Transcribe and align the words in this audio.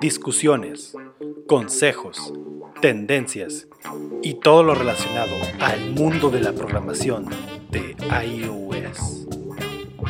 Discusiones, 0.00 0.96
consejos, 1.46 2.32
tendencias 2.80 3.68
y 4.22 4.34
todo 4.34 4.62
lo 4.62 4.74
relacionado 4.74 5.34
al 5.60 5.90
mundo 5.90 6.30
de 6.30 6.40
la 6.40 6.52
programación 6.52 7.26
de 7.70 7.96
iOS. 8.24 9.28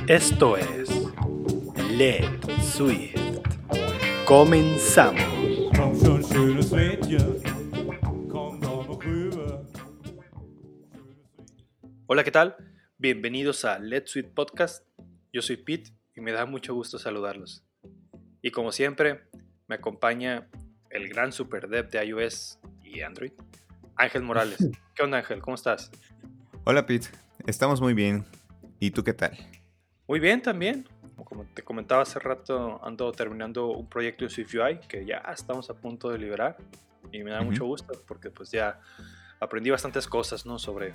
Esto 0.08 0.56
es 0.56 0.88
Let 1.90 2.40
Swift. 2.62 3.20
Comenzamos. 4.24 5.22
Hola, 12.06 12.24
¿qué 12.24 12.30
tal? 12.30 12.56
Bienvenidos 12.98 13.64
a 13.64 13.78
Let's 13.78 14.10
Sweet 14.12 14.34
Podcast. 14.34 14.86
Yo 15.32 15.42
soy 15.42 15.56
Pete 15.56 15.90
y 16.14 16.20
me 16.20 16.32
da 16.32 16.46
mucho 16.46 16.74
gusto 16.74 16.98
saludarlos. 16.98 17.64
Y 18.42 18.50
como 18.50 18.72
siempre, 18.72 19.22
me 19.68 19.76
acompaña 19.76 20.48
el 20.90 21.08
gran 21.08 21.32
super 21.32 21.68
dev 21.68 21.88
de 21.90 22.04
iOS 22.04 22.58
y 22.82 23.00
Android, 23.02 23.32
Ángel 23.94 24.22
Morales. 24.22 24.58
¿Qué 24.94 25.02
onda, 25.04 25.18
Ángel? 25.18 25.40
¿Cómo 25.40 25.54
estás? 25.54 25.92
Hola, 26.64 26.84
Pete. 26.84 27.08
Estamos 27.46 27.80
muy 27.80 27.94
bien. 27.94 28.24
¿Y 28.80 28.90
tú 28.90 29.04
qué 29.04 29.14
tal? 29.14 29.38
Muy 30.08 30.18
bien 30.18 30.42
también. 30.42 30.88
Como 31.24 31.44
te 31.54 31.62
comentaba 31.62 32.02
hace 32.02 32.18
rato, 32.18 32.84
ando 32.84 33.12
terminando 33.12 33.68
un 33.68 33.88
proyecto 33.88 34.24
en 34.24 34.30
SwiftUI 34.30 34.80
que 34.88 35.06
ya 35.06 35.18
estamos 35.32 35.70
a 35.70 35.74
punto 35.74 36.10
de 36.10 36.18
liberar 36.18 36.56
y 37.12 37.22
me 37.22 37.30
da 37.30 37.42
mucho 37.42 37.64
gusto 37.64 37.92
porque 38.08 38.30
pues 38.30 38.50
ya 38.50 38.80
aprendí 39.38 39.70
bastantes 39.70 40.08
cosas, 40.08 40.44
¿no? 40.44 40.58
Sobre 40.58 40.94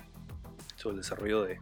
sobre 0.76 0.96
el 0.96 1.00
desarrollo 1.00 1.44
de, 1.44 1.60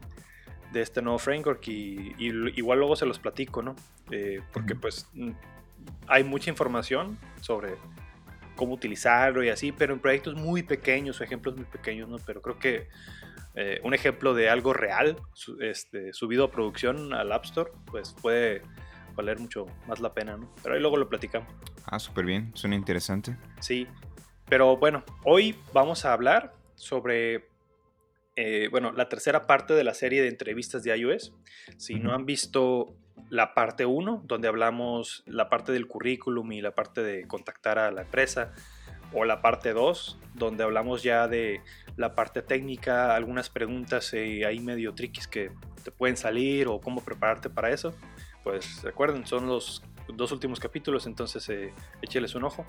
este 0.74 1.00
nuevo 1.00 1.18
framework 1.18 1.66
y, 1.68 2.14
igual 2.18 2.80
luego 2.80 2.96
se 2.96 3.06
los 3.06 3.18
platico, 3.18 3.62
¿no? 3.62 3.74
Eh, 4.10 4.42
porque 4.52 4.74
pues 4.74 5.09
hay 6.06 6.24
mucha 6.24 6.50
información 6.50 7.18
sobre 7.40 7.76
cómo 8.56 8.74
utilizarlo 8.74 9.45
y 9.45 9.51
así, 9.51 9.73
pero 9.73 9.92
en 9.92 10.01
proyectos 10.01 10.34
muy 10.34 10.62
pequeños 10.62 11.20
o 11.20 11.24
ejemplos 11.24 11.56
muy 11.56 11.66
pequeños, 11.66 12.09
¿no? 12.09 12.16
Pero 12.24 12.42
creo 12.42 12.59
que 12.59 12.88
eh, 13.54 13.80
un 13.84 13.95
ejemplo 13.95 14.34
de 14.34 14.51
algo 14.51 14.73
real 14.73 15.16
este, 15.60 16.12
subido 16.12 16.45
a 16.45 16.51
producción 16.51 17.12
al 17.14 17.32
App 17.32 17.45
Store, 17.45 17.70
pues 17.87 18.14
puede 18.20 18.62
valer 19.14 19.38
mucho 19.38 19.66
más 19.87 20.01
la 20.01 20.12
pena, 20.12 20.37
¿no? 20.37 20.52
Pero 20.62 20.74
ahí 20.74 20.80
luego 20.80 20.96
lo 20.96 21.09
platicamos. 21.09 21.48
Ah, 21.87 21.98
súper 21.98 22.24
bien, 22.24 22.51
suena 22.54 22.76
interesante. 22.76 23.37
Sí, 23.60 23.87
pero 24.48 24.76
bueno, 24.76 25.04
hoy 25.24 25.57
vamos 25.73 26.04
a 26.04 26.12
hablar 26.12 26.52
sobre 26.74 27.48
eh, 28.37 28.68
bueno, 28.70 28.92
la 28.92 29.09
tercera 29.09 29.46
parte 29.46 29.74
de 29.74 29.82
la 29.82 29.95
serie 29.95 30.23
de 30.23 30.29
entrevistas 30.29 30.82
de 30.82 30.96
iOS. 30.96 31.32
Si 31.79 31.95
no 31.95 32.15
han 32.15 32.26
visto 32.26 32.95
la 33.30 33.54
parte 33.54 33.87
1, 33.87 34.23
donde 34.26 34.46
hablamos 34.46 35.24
la 35.26 35.48
parte 35.48 35.73
del 35.73 35.87
currículum 35.87 36.52
y 36.52 36.60
la 36.60 36.74
parte 36.74 37.02
de 37.02 37.26
contactar 37.26 37.79
a 37.79 37.90
la 37.90 38.02
empresa, 38.02 38.52
o 39.12 39.24
la 39.24 39.40
parte 39.40 39.73
2, 39.73 40.18
donde 40.34 40.64
hablamos 40.64 41.02
ya 41.02 41.29
de 41.29 41.62
la 41.96 42.14
parte 42.14 42.42
técnica, 42.42 43.14
algunas 43.14 43.48
preguntas 43.48 44.12
eh, 44.12 44.45
ahí 44.45 44.60
medio 44.60 44.95
triquis 44.95 45.26
que 45.26 45.51
te 45.82 45.90
pueden 45.90 46.16
salir 46.16 46.68
o 46.68 46.80
cómo 46.80 47.02
prepararte 47.02 47.48
para 47.48 47.70
eso, 47.70 47.95
pues 48.42 48.82
recuerden, 48.82 49.26
son 49.26 49.46
los 49.46 49.82
dos 50.14 50.32
últimos 50.32 50.60
capítulos, 50.60 51.07
entonces 51.07 51.48
eh, 51.48 51.73
écheles 52.02 52.34
un 52.34 52.45
ojo. 52.45 52.66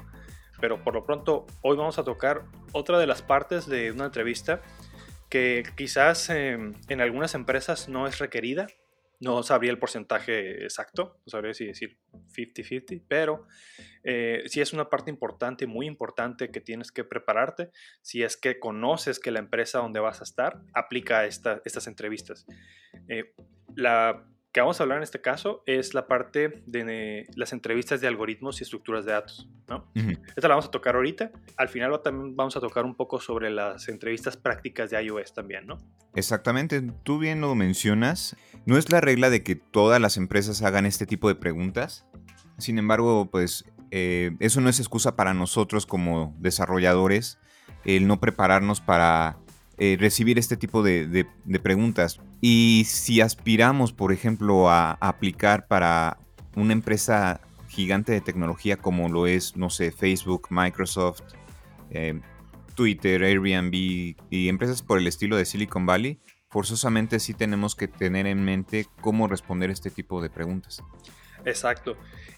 Pero 0.60 0.84
por 0.84 0.96
lo 0.96 1.06
pronto, 1.06 1.46
hoy 1.62 1.78
vamos 1.78 2.00
a 2.00 2.04
tocar 2.04 2.44
otra 2.72 2.98
de 2.98 3.06
las 3.06 3.22
partes 3.22 3.68
de 3.68 3.92
una 3.92 4.06
entrevista 4.06 4.62
que 5.30 5.64
quizás 5.76 6.30
em, 6.30 6.74
en 6.90 7.02
algunas 7.02 7.36
empresas 7.36 7.90
no 7.90 8.08
es 8.08 8.20
requerida. 8.20 8.68
No 9.20 9.42
sabría 9.42 9.72
el 9.72 9.80
porcentaje 9.80 10.64
exacto, 10.64 11.20
no 11.26 11.32
sabría 11.32 11.56
si 11.56 11.66
decir 11.66 11.98
50-50, 12.36 13.02
pero 13.08 13.48
eh, 14.04 14.44
sí 14.46 14.62
es 14.62 14.74
una 14.74 14.92
parte 14.92 15.10
importante, 15.10 15.66
muy 15.66 15.88
importante 15.88 16.52
que 16.52 16.62
tienes 16.62 16.92
que 16.92 17.04
prepararte 17.04 17.72
si 18.04 18.22
es 18.22 18.38
que 18.38 18.60
conoces 18.60 19.20
que 19.20 19.32
la 19.32 19.40
empresa 19.40 19.80
donde 19.80 20.00
vas 20.00 20.22
a 20.22 20.24
estar 20.24 20.62
aplica 20.72 21.26
estas 21.26 21.88
entrevistas. 21.88 22.46
Eh, 23.08 23.34
la 23.76 24.24
que 24.58 24.62
vamos 24.62 24.80
a 24.80 24.84
hablar 24.86 24.98
en 24.98 25.04
este 25.04 25.22
caso 25.22 25.62
es 25.68 25.94
la 25.94 26.08
parte 26.08 26.64
de 26.66 27.28
las 27.36 27.54
entrevistas 27.54 28.02
de 28.02 28.08
algoritmos 28.08 28.60
y 28.60 28.64
estructuras 28.64 29.06
de 29.06 29.12
datos. 29.12 29.48
¿no? 29.68 29.86
Esta 30.36 30.48
la 30.48 30.56
vamos 30.56 30.66
a 30.66 30.72
tocar 30.72 30.96
ahorita. 30.96 31.30
Al 31.58 31.70
final 31.70 32.02
también 32.04 32.36
vamos 32.36 32.58
a 32.58 32.60
tocar 32.60 32.84
un 32.84 32.96
poco 32.96 33.20
sobre 33.20 33.52
las 33.52 33.88
entrevistas 33.88 34.36
prácticas 34.36 34.90
de 34.90 35.00
iOS 35.00 35.36
también, 35.36 35.68
¿no? 35.68 35.78
Exactamente, 36.16 36.82
tú 37.04 37.20
bien 37.20 37.40
lo 37.40 37.54
mencionas. 37.54 38.36
No 38.66 38.80
es 38.80 38.92
la 38.92 39.00
regla 39.00 39.30
de 39.30 39.44
que 39.44 39.56
todas 39.56 40.02
las 40.02 40.18
empresas 40.18 40.64
hagan 40.64 40.88
este 40.88 41.06
tipo 41.06 41.28
de 41.28 41.36
preguntas. 41.36 42.08
Sin 42.58 42.80
embargo, 42.80 43.30
pues 43.30 43.64
eh, 43.92 44.32
eso 44.40 44.60
no 44.60 44.70
es 44.70 44.80
excusa 44.80 45.16
para 45.16 45.36
nosotros 45.36 45.86
como 45.86 46.36
desarrolladores 46.40 47.38
el 47.86 48.08
no 48.08 48.20
prepararnos 48.20 48.82
para 48.82 49.38
eh, 49.78 49.98
recibir 50.00 50.40
este 50.40 50.58
tipo 50.58 50.82
de, 50.84 51.28
preguntas. 51.62 52.20
Y 52.42 52.84
si 52.88 53.22
aspiramos, 53.22 53.94
por 53.94 54.12
ejemplo, 54.12 54.70
a, 54.70 54.94
aplicar 54.94 55.68
para 55.68 56.18
una 56.56 56.74
empresa 56.74 57.42
gigante 57.68 58.12
de 58.12 58.22
tecnología 58.22 58.78
como 58.78 59.10
lo 59.10 59.28
es, 59.28 59.56
no 59.56 59.70
sé, 59.70 59.92
Facebook, 59.92 60.48
Microsoft, 60.50 61.22
eh, 61.92 62.20
Twitter, 62.74 63.24
Airbnb 63.24 63.74
y 64.30 64.50
empresas 64.50 64.82
por 64.82 64.98
el 64.98 65.08
estilo 65.08 65.38
de 65.38 65.46
Silicon 65.46 65.86
Valley, 65.86 66.20
forzosamente 66.50 67.20
sí 67.20 67.34
tenemos 67.34 67.76
que 67.76 67.88
tener 67.88 68.28
en 68.28 68.44
mente 68.44 68.88
cómo 69.02 69.28
responder 69.28 69.70
este 69.70 69.92
tipo 69.92 70.22
de 70.22 70.30
preguntas. 70.30 70.82
Exacto. 71.48 71.98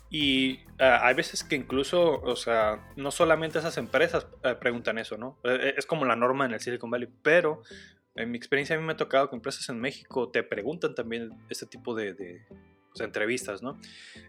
Y 0.09 0.59
ah, 0.79 1.01
hay 1.03 1.15
veces 1.15 1.43
que 1.43 1.55
incluso, 1.55 2.21
o 2.21 2.35
sea, 2.35 2.93
no 2.95 3.11
solamente 3.11 3.59
esas 3.59 3.77
empresas 3.77 4.27
eh, 4.43 4.55
preguntan 4.59 4.97
eso, 4.97 5.17
¿no? 5.17 5.37
Eh, 5.43 5.73
es 5.77 5.85
como 5.85 6.05
la 6.05 6.15
norma 6.15 6.45
en 6.45 6.53
el 6.53 6.59
Silicon 6.59 6.89
Valley, 6.89 7.09
pero 7.21 7.61
en 8.15 8.31
mi 8.31 8.37
experiencia 8.37 8.75
a 8.75 8.79
mí 8.79 8.85
me 8.85 8.93
ha 8.93 8.97
tocado 8.97 9.29
que 9.29 9.35
empresas 9.35 9.67
en 9.69 9.79
México 9.79 10.29
te 10.29 10.43
preguntan 10.43 10.95
también 10.95 11.31
este 11.49 11.65
tipo 11.65 11.95
de, 11.95 12.43
pues, 12.89 13.01
entrevistas, 13.01 13.61
¿no? 13.61 13.79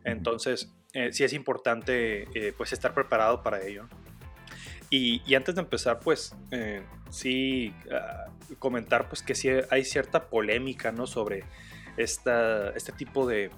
Entonces, 0.05 0.73
sí 1.13 1.25
es 1.25 1.33
importante 1.33 2.29
pues 2.57 2.73
estar 2.73 2.95
preparado 2.95 3.43
para 3.43 3.65
ello. 3.65 3.89
Y, 4.91 5.23
y 5.25 5.35
antes 5.35 5.55
de 5.55 5.63
empezar, 5.63 6.01
pues 6.01 6.37
sí 7.11 7.75
ah, 7.91 8.27
comentar 8.59 9.09
pues 9.09 9.23
que 9.23 9.35
sí 9.35 9.49
hay 9.71 9.85
cierta 9.85 10.29
polémica, 10.29 10.93
¿no? 10.93 11.07
Sobre 11.07 11.45
esta, 11.97 12.71
este 12.71 12.93
tipo 12.93 13.27
de, 13.27 13.51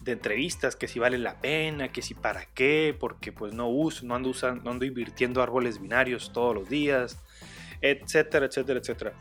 de 0.00 0.12
entrevistas, 0.12 0.76
que 0.76 0.88
si 0.88 0.98
vale 0.98 1.18
la 1.18 1.40
pena, 1.40 1.92
que 1.92 2.02
si 2.02 2.14
para 2.14 2.46
qué, 2.46 2.96
porque 2.98 3.32
pues 3.32 3.52
no 3.52 3.68
uso, 3.68 4.06
no 4.06 4.14
ando, 4.14 4.30
usando, 4.30 4.62
no 4.64 4.70
ando 4.70 4.84
invirtiendo 4.84 5.42
árboles 5.42 5.80
binarios 5.80 6.32
todos 6.32 6.54
los 6.54 6.68
días, 6.68 7.18
etcétera, 7.80 8.46
etcétera, 8.46 8.80
etcétera. 8.80 9.12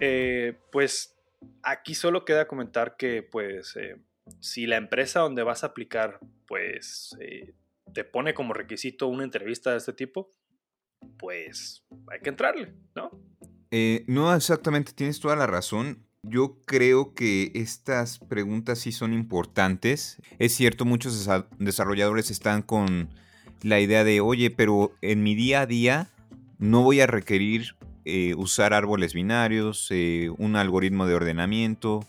Eh, 0.00 0.58
pues 0.72 1.16
aquí 1.62 1.94
solo 1.94 2.24
queda 2.24 2.48
comentar 2.48 2.96
que 2.96 3.22
pues 3.22 3.76
eh, 3.76 3.96
si 4.40 4.66
la 4.66 4.76
empresa 4.76 5.20
donde 5.20 5.42
vas 5.42 5.62
a 5.62 5.68
aplicar 5.68 6.18
pues 6.46 7.16
eh, 7.20 7.54
te 7.92 8.04
pone 8.04 8.34
como 8.34 8.52
requisito 8.52 9.06
una 9.06 9.24
entrevista 9.24 9.70
de 9.70 9.78
este 9.78 9.92
tipo, 9.92 10.30
pues 11.18 11.84
hay 12.10 12.20
que 12.20 12.30
entrarle, 12.30 12.74
¿no? 12.94 13.10
no, 14.08 14.34
exactamente, 14.34 14.92
tienes 14.92 15.20
toda 15.20 15.36
la 15.36 15.46
razón. 15.46 16.09
Yo 16.22 16.58
creo 16.66 17.14
que 17.14 17.50
estas 17.54 18.18
preguntas 18.18 18.78
sí 18.78 18.92
son 18.92 19.14
importantes. 19.14 20.20
Es 20.38 20.54
cierto, 20.54 20.84
muchos 20.84 21.28
desarrolladores 21.58 22.30
están 22.30 22.62
con 22.62 23.08
la 23.62 23.80
idea 23.80 24.04
de, 24.04 24.20
oye, 24.20 24.50
pero 24.50 24.92
en 25.00 25.22
mi 25.22 25.34
día 25.34 25.62
a 25.62 25.66
día 25.66 26.10
no 26.58 26.82
voy 26.82 27.00
a 27.00 27.06
requerir 27.06 27.74
eh, 28.04 28.34
usar 28.36 28.74
árboles 28.74 29.14
binarios, 29.14 29.88
eh, 29.90 30.30
un 30.36 30.56
algoritmo 30.56 31.06
de 31.06 31.14
ordenamiento, 31.14 32.06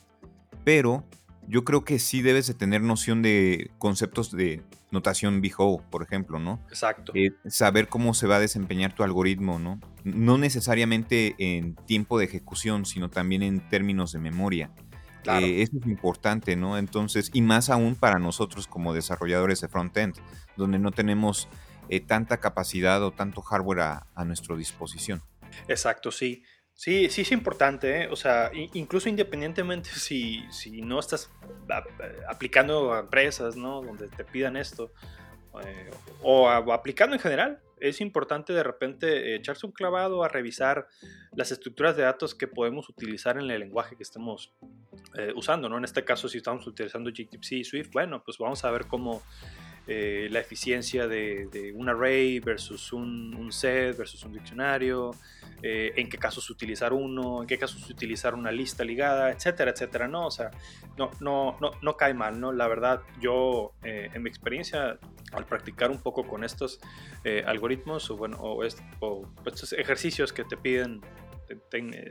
pero 0.65 1.05
yo 1.47 1.63
creo 1.63 1.85
que 1.85 1.97
sí 1.97 2.21
debes 2.21 2.47
de 2.47 2.53
tener 2.53 2.81
noción 2.81 3.21
de 3.21 3.71
conceptos 3.77 4.31
de 4.31 4.61
notación 4.91 5.41
BHO, 5.41 5.83
por 5.89 6.03
ejemplo, 6.03 6.39
¿no? 6.39 6.63
Exacto. 6.69 7.11
Eh, 7.15 7.31
saber 7.47 7.87
cómo 7.87 8.13
se 8.13 8.27
va 8.27 8.37
a 8.37 8.39
desempeñar 8.39 8.93
tu 8.93 9.03
algoritmo, 9.03 9.59
¿no? 9.59 9.79
No 10.03 10.37
necesariamente 10.37 11.35
en 11.37 11.75
tiempo 11.75 12.19
de 12.19 12.25
ejecución, 12.25 12.85
sino 12.85 13.09
también 13.09 13.43
en 13.43 13.67
términos 13.69 14.11
de 14.11 14.19
memoria. 14.19 14.71
Claro. 15.23 15.45
Eh, 15.45 15.61
eso 15.61 15.77
es 15.79 15.87
importante, 15.87 16.55
¿no? 16.55 16.77
Entonces, 16.77 17.29
y 17.33 17.41
más 17.41 17.69
aún 17.69 17.95
para 17.95 18.19
nosotros 18.19 18.67
como 18.67 18.93
desarrolladores 18.93 19.61
de 19.61 19.67
frontend, 19.67 20.15
donde 20.57 20.79
no 20.79 20.91
tenemos 20.91 21.47
eh, 21.89 21.99
tanta 21.99 22.37
capacidad 22.37 23.03
o 23.03 23.11
tanto 23.11 23.41
hardware 23.41 23.79
a, 23.81 24.07
a 24.15 24.25
nuestra 24.25 24.55
disposición. 24.55 25.23
Exacto, 25.67 26.11
sí. 26.11 26.43
Sí, 26.81 27.11
sí 27.11 27.21
es 27.21 27.31
importante, 27.31 28.01
¿eh? 28.01 28.07
o 28.09 28.15
sea, 28.15 28.49
incluso 28.73 29.07
independientemente 29.07 29.91
si, 29.93 30.43
si 30.49 30.81
no 30.81 30.99
estás 30.99 31.31
aplicando 32.27 32.91
a 32.91 33.01
empresas, 33.01 33.55
¿no? 33.55 33.83
Donde 33.83 34.07
te 34.07 34.23
pidan 34.23 34.57
esto, 34.57 34.91
eh, 35.63 35.91
o, 36.23 36.49
aplicando 36.49 37.15
en 37.15 37.21
general, 37.21 37.61
es 37.79 38.01
importante 38.01 38.51
de 38.51 38.63
repente 38.63 39.35
echarse 39.35 39.67
un 39.67 39.73
clavado 39.73 40.23
a 40.23 40.27
revisar 40.27 40.87
las 41.35 41.51
estructuras 41.51 41.95
de 41.95 42.01
datos 42.01 42.33
que 42.33 42.47
podemos 42.47 42.89
utilizar 42.89 43.37
en 43.37 43.51
el 43.51 43.59
lenguaje 43.59 43.95
que 43.95 44.01
estemos 44.01 44.51
eh, 45.19 45.33
usando, 45.35 45.69
¿no? 45.69 45.77
En 45.77 45.83
este 45.83 46.03
caso, 46.03 46.27
si 46.29 46.39
estamos 46.39 46.65
utilizando 46.65 47.11
GTPC 47.11 47.51
y 47.51 47.63
Swift, 47.63 47.91
bueno, 47.93 48.23
pues 48.25 48.39
vamos 48.39 48.65
a 48.65 48.71
ver 48.71 48.87
cómo 48.87 49.21
eh, 49.87 50.27
la 50.31 50.39
eficiencia 50.39 51.07
de, 51.07 51.73
un 51.75 51.89
array 51.89 52.39
versus 52.39 52.93
un, 52.93 53.51
set 53.51 53.97
versus 53.97 54.23
un 54.23 54.33
diccionario, 54.33 55.11
eh, 55.61 55.91
en 55.95 56.09
qué 56.09 56.17
casos 56.17 56.49
utilizar 56.49 56.93
uno, 56.93 57.41
en 57.41 57.47
qué 57.47 57.57
casos 57.57 57.89
utilizar 57.89 58.35
una 58.35 58.51
lista 58.51 58.83
ligada, 58.83 59.31
etcétera, 59.31 59.71
etcétera, 59.71 60.07
¿no? 60.07 60.27
O 60.27 60.31
sea, 60.31 60.51
no, 60.97 61.11
no, 61.19 61.57
no, 61.59 61.71
no 61.81 61.97
cae 61.97 62.13
mal, 62.13 62.39
¿no? 62.39 62.51
La 62.51 62.67
verdad, 62.67 63.01
yo 63.19 63.73
en 63.83 64.21
mi 64.21 64.29
experiencia, 64.29 64.99
al 65.33 65.45
practicar 65.45 65.91
un 65.91 66.01
poco 66.01 66.27
con 66.27 66.43
estos 66.43 66.79
algoritmos 67.45 68.09
o, 68.11 68.17
bueno, 68.17 68.37
o, 68.39 68.63
estos 68.63 69.73
ejercicios 69.73 70.31
que 70.31 70.43
te 70.43 70.57
piden 70.57 71.01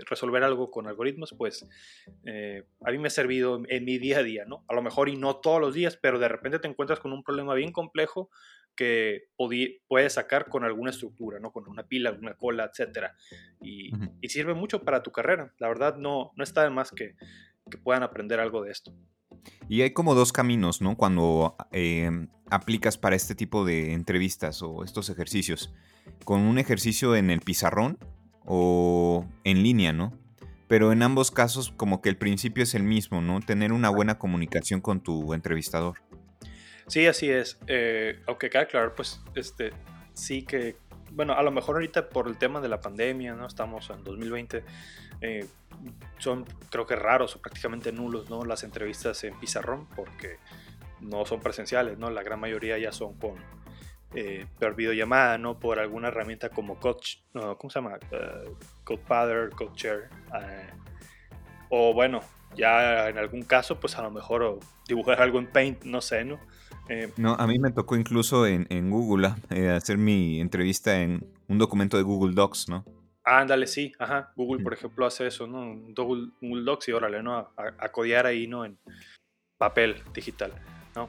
resolver 0.08 0.42
algo 0.42 0.70
con 0.70 0.86
algoritmos, 0.86 1.34
pues 1.36 1.66
eh, 2.24 2.64
a 2.84 2.90
mí 2.90 2.98
me 2.98 3.08
ha 3.08 3.10
servido 3.10 3.62
en, 3.68 3.84
mi 3.84 3.98
día 3.98 4.18
a 4.18 4.22
día, 4.22 4.44
¿no? 4.44 4.64
A 4.68 4.74
lo 4.74 4.82
mejor 4.82 5.08
y 5.08 5.16
no 5.16 5.36
todos 5.36 5.60
los 5.60 5.74
días, 5.74 5.96
pero 5.96 6.18
de 6.18 6.28
repente 6.28 6.58
te 6.58 6.68
encuentras 6.68 7.00
con 7.00 7.12
un 7.12 7.22
problema 7.22 7.54
bien 7.54 7.72
complejo 7.72 8.30
que 8.76 9.28
puedes 9.88 10.14
sacar 10.14 10.48
con 10.48 10.64
alguna 10.64 10.90
estructura, 10.90 11.38
¿no? 11.38 11.52
Con 11.52 11.68
una 11.68 11.86
pila, 11.86 12.12
una 12.12 12.34
cola, 12.34 12.64
etcétera. 12.64 13.14
Y, 13.60 13.90
sirve 14.28 14.54
mucho 14.54 14.84
para 14.84 15.02
tu 15.02 15.12
carrera. 15.12 15.52
La 15.58 15.68
verdad, 15.68 15.96
no, 15.96 16.32
no 16.36 16.44
está 16.44 16.62
de 16.62 16.70
más 16.70 16.90
que, 16.90 17.14
que 17.70 17.78
puedan 17.78 18.02
aprender 18.02 18.40
algo 18.40 18.62
de 18.62 18.70
esto. 18.70 18.94
Y 19.68 19.82
hay 19.82 19.92
como 19.92 20.14
dos 20.14 20.32
caminos, 20.32 20.80
¿no? 20.80 20.96
Cuando 20.96 21.56
em, 21.72 22.28
aplicas 22.50 22.98
para 22.98 23.16
este 23.16 23.34
tipo 23.34 23.64
de 23.64 23.92
entrevistas 23.92 24.62
o 24.62 24.84
estos 24.84 25.10
ejercicios. 25.10 25.72
Con 26.24 26.40
un 26.40 26.58
ejercicio 26.58 27.16
en 27.16 27.30
el 27.30 27.40
pizarrón 27.40 27.98
o 28.52 29.24
en 29.44 29.62
línea, 29.62 29.92
¿no? 29.92 30.12
Pero 30.66 30.90
en 30.90 31.02
ambos 31.02 31.30
casos 31.30 31.72
como 31.76 32.02
que 32.02 32.08
el 32.08 32.16
principio 32.16 32.64
es 32.64 32.74
el 32.74 32.82
mismo, 32.82 33.20
¿no? 33.20 33.38
Tener 33.38 33.72
una 33.72 33.90
buena 33.90 34.18
comunicación 34.18 34.80
con 34.80 35.00
tu 35.00 35.34
entrevistador. 35.34 35.98
Sí, 36.88 37.06
así 37.06 37.30
es. 37.30 37.60
Eh, 37.68 38.18
aunque 38.26 38.50
queda 38.50 38.66
claro, 38.66 38.92
pues, 38.96 39.20
este, 39.36 39.70
sí 40.14 40.42
que, 40.42 40.76
bueno, 41.12 41.34
a 41.34 41.44
lo 41.44 41.52
mejor 41.52 41.76
ahorita 41.76 42.08
por 42.08 42.26
el 42.26 42.38
tema 42.38 42.60
de 42.60 42.68
la 42.68 42.80
pandemia, 42.80 43.34
¿no? 43.34 43.46
Estamos 43.46 43.88
en 43.90 44.02
2020, 44.02 44.64
eh, 45.20 45.46
son 46.18 46.44
creo 46.70 46.86
que 46.86 46.96
raros 46.96 47.36
o 47.36 47.40
prácticamente 47.40 47.92
nulos, 47.92 48.28
¿no? 48.30 48.44
Las 48.44 48.64
entrevistas 48.64 49.22
en 49.22 49.38
pizarrón 49.38 49.86
porque 49.94 50.38
no 51.00 51.24
son 51.24 51.38
presenciales, 51.38 51.98
¿no? 51.98 52.10
La 52.10 52.24
gran 52.24 52.40
mayoría 52.40 52.76
ya 52.78 52.90
son 52.90 53.14
con, 53.14 53.36
eh, 54.14 54.46
por 54.58 54.74
videollamada, 54.74 55.38
¿no? 55.38 55.58
Por 55.58 55.78
alguna 55.78 56.08
herramienta 56.08 56.48
como 56.48 56.78
Coach, 56.78 57.18
no, 57.32 57.56
¿cómo 57.56 57.70
se 57.70 57.80
llama? 57.80 57.98
Uh, 58.10 58.56
CodeShare. 58.84 60.08
Uh, 60.32 61.70
o 61.70 61.94
bueno, 61.94 62.20
ya 62.56 63.08
en 63.08 63.18
algún 63.18 63.42
caso, 63.42 63.78
pues 63.78 63.96
a 63.96 64.02
lo 64.02 64.10
mejor 64.10 64.58
dibujar 64.88 65.22
algo 65.22 65.38
en 65.38 65.46
Paint, 65.46 65.84
no 65.84 66.00
sé, 66.00 66.24
¿no? 66.24 66.40
Eh, 66.88 67.12
no, 67.16 67.34
a 67.34 67.46
mí 67.46 67.58
me 67.60 67.70
tocó 67.70 67.94
incluso 67.94 68.46
en, 68.46 68.90
Google 68.90 69.34
eh, 69.50 69.70
hacer 69.70 69.96
mi 69.96 70.40
entrevista 70.40 71.00
en 71.00 71.24
un 71.46 71.58
documento 71.58 71.96
de 71.96 72.02
Google 72.02 72.34
Docs, 72.34 72.68
¿no? 72.68 72.84
ándale, 73.22 73.68
sí, 73.68 73.92
ajá. 74.00 74.32
Google, 74.34 74.62
por 74.64 74.72
ejemplo, 74.72 75.06
hace 75.06 75.26
eso, 75.28 75.46
¿no? 75.46 75.76
Google, 75.94 76.30
Google 76.40 76.64
Docs 76.64 76.88
y 76.88 76.92
órale, 76.92 77.22
¿no? 77.22 77.36
A, 77.36 77.52
a, 77.56 77.92
codear 77.92 78.26
ahí, 78.26 78.48
¿no? 78.48 78.64
En 78.64 78.76
papel 79.56 80.02
digital, 80.12 80.52
¿no? 80.96 81.08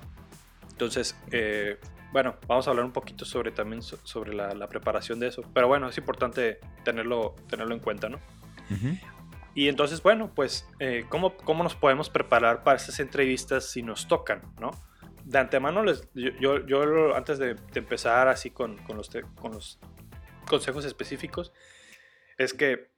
Entonces, 0.69 1.17
eh, 1.31 1.79
bueno, 2.11 2.35
vamos 2.47 2.67
a 2.67 2.71
hablar 2.71 2.85
un 2.85 2.91
poquito 2.91 3.25
sobre 3.25 3.51
también 3.51 3.81
sobre 3.81 4.33
la, 4.33 4.67
preparación 4.67 5.19
de 5.19 5.27
eso. 5.27 5.43
Pero 5.53 5.67
bueno, 5.67 5.87
es 5.89 5.97
importante 5.97 6.59
tenerlo, 6.83 7.35
tenerlo 7.49 7.73
en 7.73 7.79
cuenta, 7.79 8.09
¿no? 8.09 8.19
Y 9.53 9.67
entonces, 9.67 10.01
bueno, 10.01 10.31
pues, 10.33 10.67
eh, 10.79 11.05
¿cómo, 11.09 11.35
¿cómo, 11.35 11.63
nos 11.63 11.75
podemos 11.75 12.09
preparar 12.09 12.63
para 12.63 12.77
esas 12.77 12.99
entrevistas 12.99 13.69
si 13.69 13.83
nos 13.83 14.07
tocan, 14.07 14.41
¿no? 14.59 14.71
De 15.25 15.37
antemano, 15.37 15.83
les, 15.83 16.07
yo, 16.13 16.65
yo, 16.65 17.15
antes 17.15 17.37
de, 17.37 17.57
empezar 17.75 18.27
así 18.27 18.49
con, 18.49 18.77
con, 18.85 18.97
los 18.97 19.09
con 19.35 19.51
los 19.51 19.79
consejos 20.47 20.85
específicos, 20.85 21.51
es 22.37 22.53
que 22.53 22.91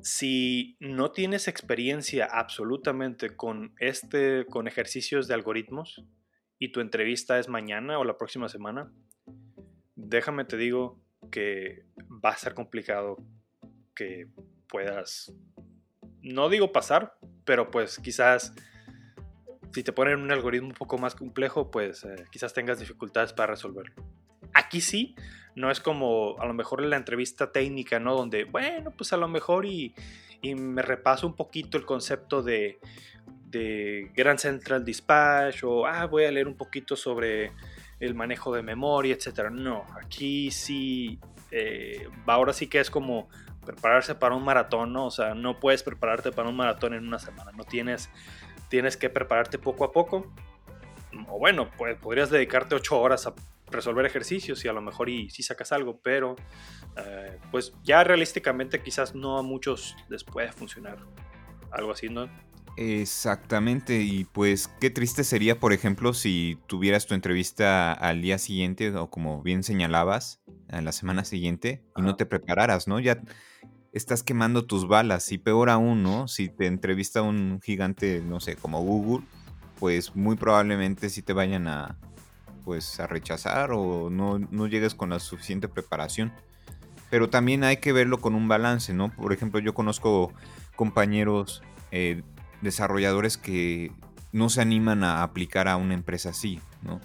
si 0.00 0.76
no 0.80 1.10
tienes 1.10 1.48
experiencia 1.48 2.26
absolutamente 2.30 3.36
con, 3.36 3.74
este, 3.78 4.46
con 4.46 4.68
ejercicios 4.68 5.28
de 5.28 5.34
algoritmos, 5.34 6.04
y 6.58 6.72
tu 6.72 6.80
entrevista 6.80 7.38
es 7.38 7.48
mañana 7.48 7.98
o 7.98 8.04
la 8.04 8.16
próxima 8.16 8.48
semana, 8.48 8.90
déjame 9.94 10.44
te 10.44 10.56
digo 10.56 11.00
que 11.30 11.84
va 12.24 12.30
a 12.30 12.36
ser 12.36 12.54
complicado 12.54 13.16
que 13.94 14.28
puedas, 14.68 15.34
no 16.22 16.48
digo 16.48 16.72
pasar, 16.72 17.14
pero 17.44 17.70
pues 17.70 17.98
quizás 17.98 18.54
si 19.72 19.82
te 19.82 19.92
ponen 19.92 20.20
un 20.20 20.30
algoritmo 20.30 20.68
un 20.68 20.74
poco 20.74 20.98
más 20.98 21.14
complejo, 21.14 21.70
pues 21.70 22.04
eh, 22.04 22.24
quizás 22.30 22.54
tengas 22.54 22.78
dificultades 22.78 23.32
para 23.32 23.52
resolverlo. 23.52 23.94
Aquí 24.54 24.80
sí, 24.80 25.14
no 25.54 25.70
es 25.70 25.80
como 25.80 26.36
a 26.40 26.46
lo 26.46 26.54
mejor 26.54 26.82
la 26.82 26.96
entrevista 26.96 27.52
técnica, 27.52 27.98
¿no? 27.98 28.14
Donde, 28.14 28.44
bueno, 28.44 28.92
pues 28.96 29.12
a 29.12 29.18
lo 29.18 29.28
mejor 29.28 29.66
y 29.66 29.94
me 30.42 30.80
repaso 30.80 31.26
un 31.26 31.34
poquito 31.34 31.76
el 31.76 31.84
concepto 31.84 32.42
de, 32.42 32.78
de 33.50 34.10
Grand 34.14 34.38
Central 34.38 34.84
Dispatch 34.84 35.64
o 35.64 35.86
ah, 35.86 36.06
voy 36.06 36.24
a 36.24 36.30
leer 36.30 36.48
un 36.48 36.56
poquito 36.56 36.96
sobre 36.96 37.52
el 38.00 38.14
manejo 38.14 38.54
de 38.54 38.62
memoria, 38.62 39.14
etcétera. 39.14 39.50
No, 39.50 39.86
aquí 40.00 40.50
sí, 40.50 41.18
eh, 41.50 42.08
ahora 42.26 42.52
sí 42.52 42.66
que 42.66 42.80
es 42.80 42.90
como 42.90 43.28
prepararse 43.64 44.14
para 44.14 44.34
un 44.34 44.44
maratón, 44.44 44.92
¿no? 44.92 45.06
O 45.06 45.10
sea, 45.10 45.34
no 45.34 45.58
puedes 45.58 45.82
prepararte 45.82 46.32
para 46.32 46.48
un 46.48 46.56
maratón 46.56 46.94
en 46.94 47.06
una 47.06 47.18
semana, 47.18 47.52
no 47.52 47.64
tienes, 47.64 48.10
tienes 48.68 48.96
que 48.96 49.10
prepararte 49.10 49.58
poco 49.58 49.84
a 49.84 49.92
poco. 49.92 50.32
O 51.28 51.38
bueno, 51.38 51.70
pues 51.78 51.96
podrías 51.96 52.30
dedicarte 52.30 52.74
ocho 52.74 53.00
horas 53.00 53.26
a 53.26 53.34
resolver 53.70 54.06
ejercicios 54.06 54.64
y 54.64 54.68
a 54.68 54.72
lo 54.72 54.80
mejor 54.80 55.08
y 55.08 55.30
si 55.30 55.42
sacas 55.42 55.72
algo, 55.72 55.98
pero 56.02 56.36
eh, 56.96 57.38
pues 57.50 57.72
ya 57.82 58.04
realísticamente 58.04 58.82
quizás 58.82 59.14
no 59.14 59.38
a 59.38 59.42
muchos 59.42 59.96
les 60.08 60.24
puede 60.24 60.52
funcionar 60.52 60.98
algo 61.72 61.92
así, 61.92 62.08
¿no? 62.08 62.28
Exactamente, 62.76 64.02
y 64.02 64.24
pues 64.24 64.68
qué 64.80 64.90
triste 64.90 65.24
sería, 65.24 65.58
por 65.58 65.72
ejemplo, 65.72 66.12
si 66.12 66.58
tuvieras 66.66 67.06
tu 67.06 67.14
entrevista 67.14 67.92
al 67.92 68.20
día 68.20 68.36
siguiente 68.36 68.94
o 68.94 69.08
como 69.08 69.42
bien 69.42 69.62
señalabas, 69.62 70.40
a 70.68 70.80
la 70.80 70.92
semana 70.92 71.24
siguiente 71.24 71.82
y 71.96 72.02
no 72.02 72.16
te 72.16 72.26
prepararas, 72.26 72.88
¿no? 72.88 73.00
Ya 73.00 73.22
estás 73.92 74.22
quemando 74.22 74.66
tus 74.66 74.86
balas 74.88 75.30
y 75.32 75.38
peor 75.38 75.70
aún, 75.70 76.02
¿no? 76.02 76.28
Si 76.28 76.48
te 76.48 76.66
entrevista 76.66 77.22
un 77.22 77.60
gigante, 77.62 78.20
no 78.20 78.40
sé, 78.40 78.56
como 78.56 78.82
Google, 78.82 79.24
pues 79.78 80.14
muy 80.14 80.36
probablemente 80.36 81.08
sí 81.08 81.22
te 81.22 81.32
vayan 81.32 81.68
a, 81.68 81.96
pues, 82.64 83.00
a 83.00 83.06
rechazar 83.06 83.70
o 83.72 84.10
no, 84.10 84.38
no 84.38 84.66
llegues 84.66 84.94
con 84.94 85.10
la 85.10 85.18
suficiente 85.18 85.68
preparación. 85.68 86.32
Pero 87.08 87.30
también 87.30 87.62
hay 87.62 87.76
que 87.76 87.92
verlo 87.92 88.18
con 88.18 88.34
un 88.34 88.48
balance, 88.48 88.92
¿no? 88.92 89.14
Por 89.14 89.32
ejemplo, 89.32 89.60
yo 89.60 89.72
conozco 89.74 90.32
compañeros 90.74 91.62
eh, 91.92 92.22
desarrolladores 92.62 93.36
que 93.36 93.92
no 94.32 94.48
se 94.48 94.60
animan 94.60 95.04
a 95.04 95.22
aplicar 95.22 95.68
a 95.68 95.76
una 95.76 95.94
empresa 95.94 96.30
así, 96.30 96.60
¿no? 96.82 97.00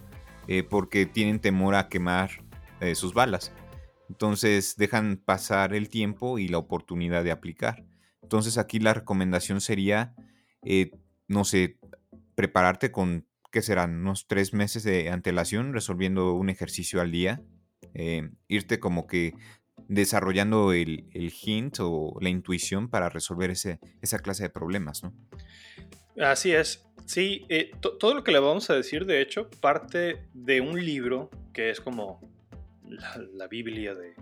Eh, 0.48 0.64
porque 0.64 1.06
tienen 1.06 1.40
temor 1.40 1.76
a 1.76 1.88
quemar 1.88 2.44
eh, 2.80 2.96
sus 2.96 3.14
balas. 3.14 3.54
Entonces 4.10 4.76
dejan 4.76 5.18
pasar 5.18 5.74
el 5.74 5.88
tiempo 5.88 6.40
y 6.40 6.48
la 6.48 6.58
oportunidad 6.58 7.24
de 7.24 7.32
aplicar. 7.32 7.86
Entonces 8.22 8.58
aquí 8.58 8.80
la 8.80 8.94
recomendación 8.94 9.62
sería, 9.62 10.14
eh, 10.64 10.92
no 11.28 11.46
sé, 11.46 11.80
prepararte 12.36 12.92
con, 12.92 13.28
¿qué 13.52 13.62
serán? 13.62 14.02
Unos 14.02 14.28
tres 14.28 14.54
meses 14.54 14.84
de 14.84 15.10
antelación 15.10 15.74
resolviendo 15.74 16.34
un 16.34 16.50
ejercicio 16.50 17.02
al 17.02 17.12
día. 17.12 17.42
irte 18.48 18.80
como 18.80 19.06
que 19.06 19.34
desarrollando 19.92 20.72
el, 20.72 21.04
hint 21.14 21.80
o 21.82 22.18
la 22.22 22.30
intuición 22.30 22.90
para 22.90 23.10
resolver 23.10 23.52
ese, 23.52 23.80
esa 24.02 24.20
clase 24.20 24.44
de 24.44 24.50
problemas, 24.50 25.04
¿no? 25.04 25.14
Así 26.18 26.54
es. 26.54 26.86
Sí, 27.06 27.46
eh, 27.50 27.72
todo 27.82 28.14
lo 28.14 28.24
que 28.24 28.32
le 28.32 28.40
vamos 28.40 28.70
a 28.70 28.76
decir, 28.76 29.06
de 29.06 29.22
hecho, 29.22 29.50
parte 29.60 30.24
de 30.34 30.62
un 30.62 30.84
libro 30.84 31.30
que 31.54 31.70
es 31.70 31.82
como 31.82 32.22
la, 33.34 33.48
Biblia 33.48 33.94
de, 33.94 34.14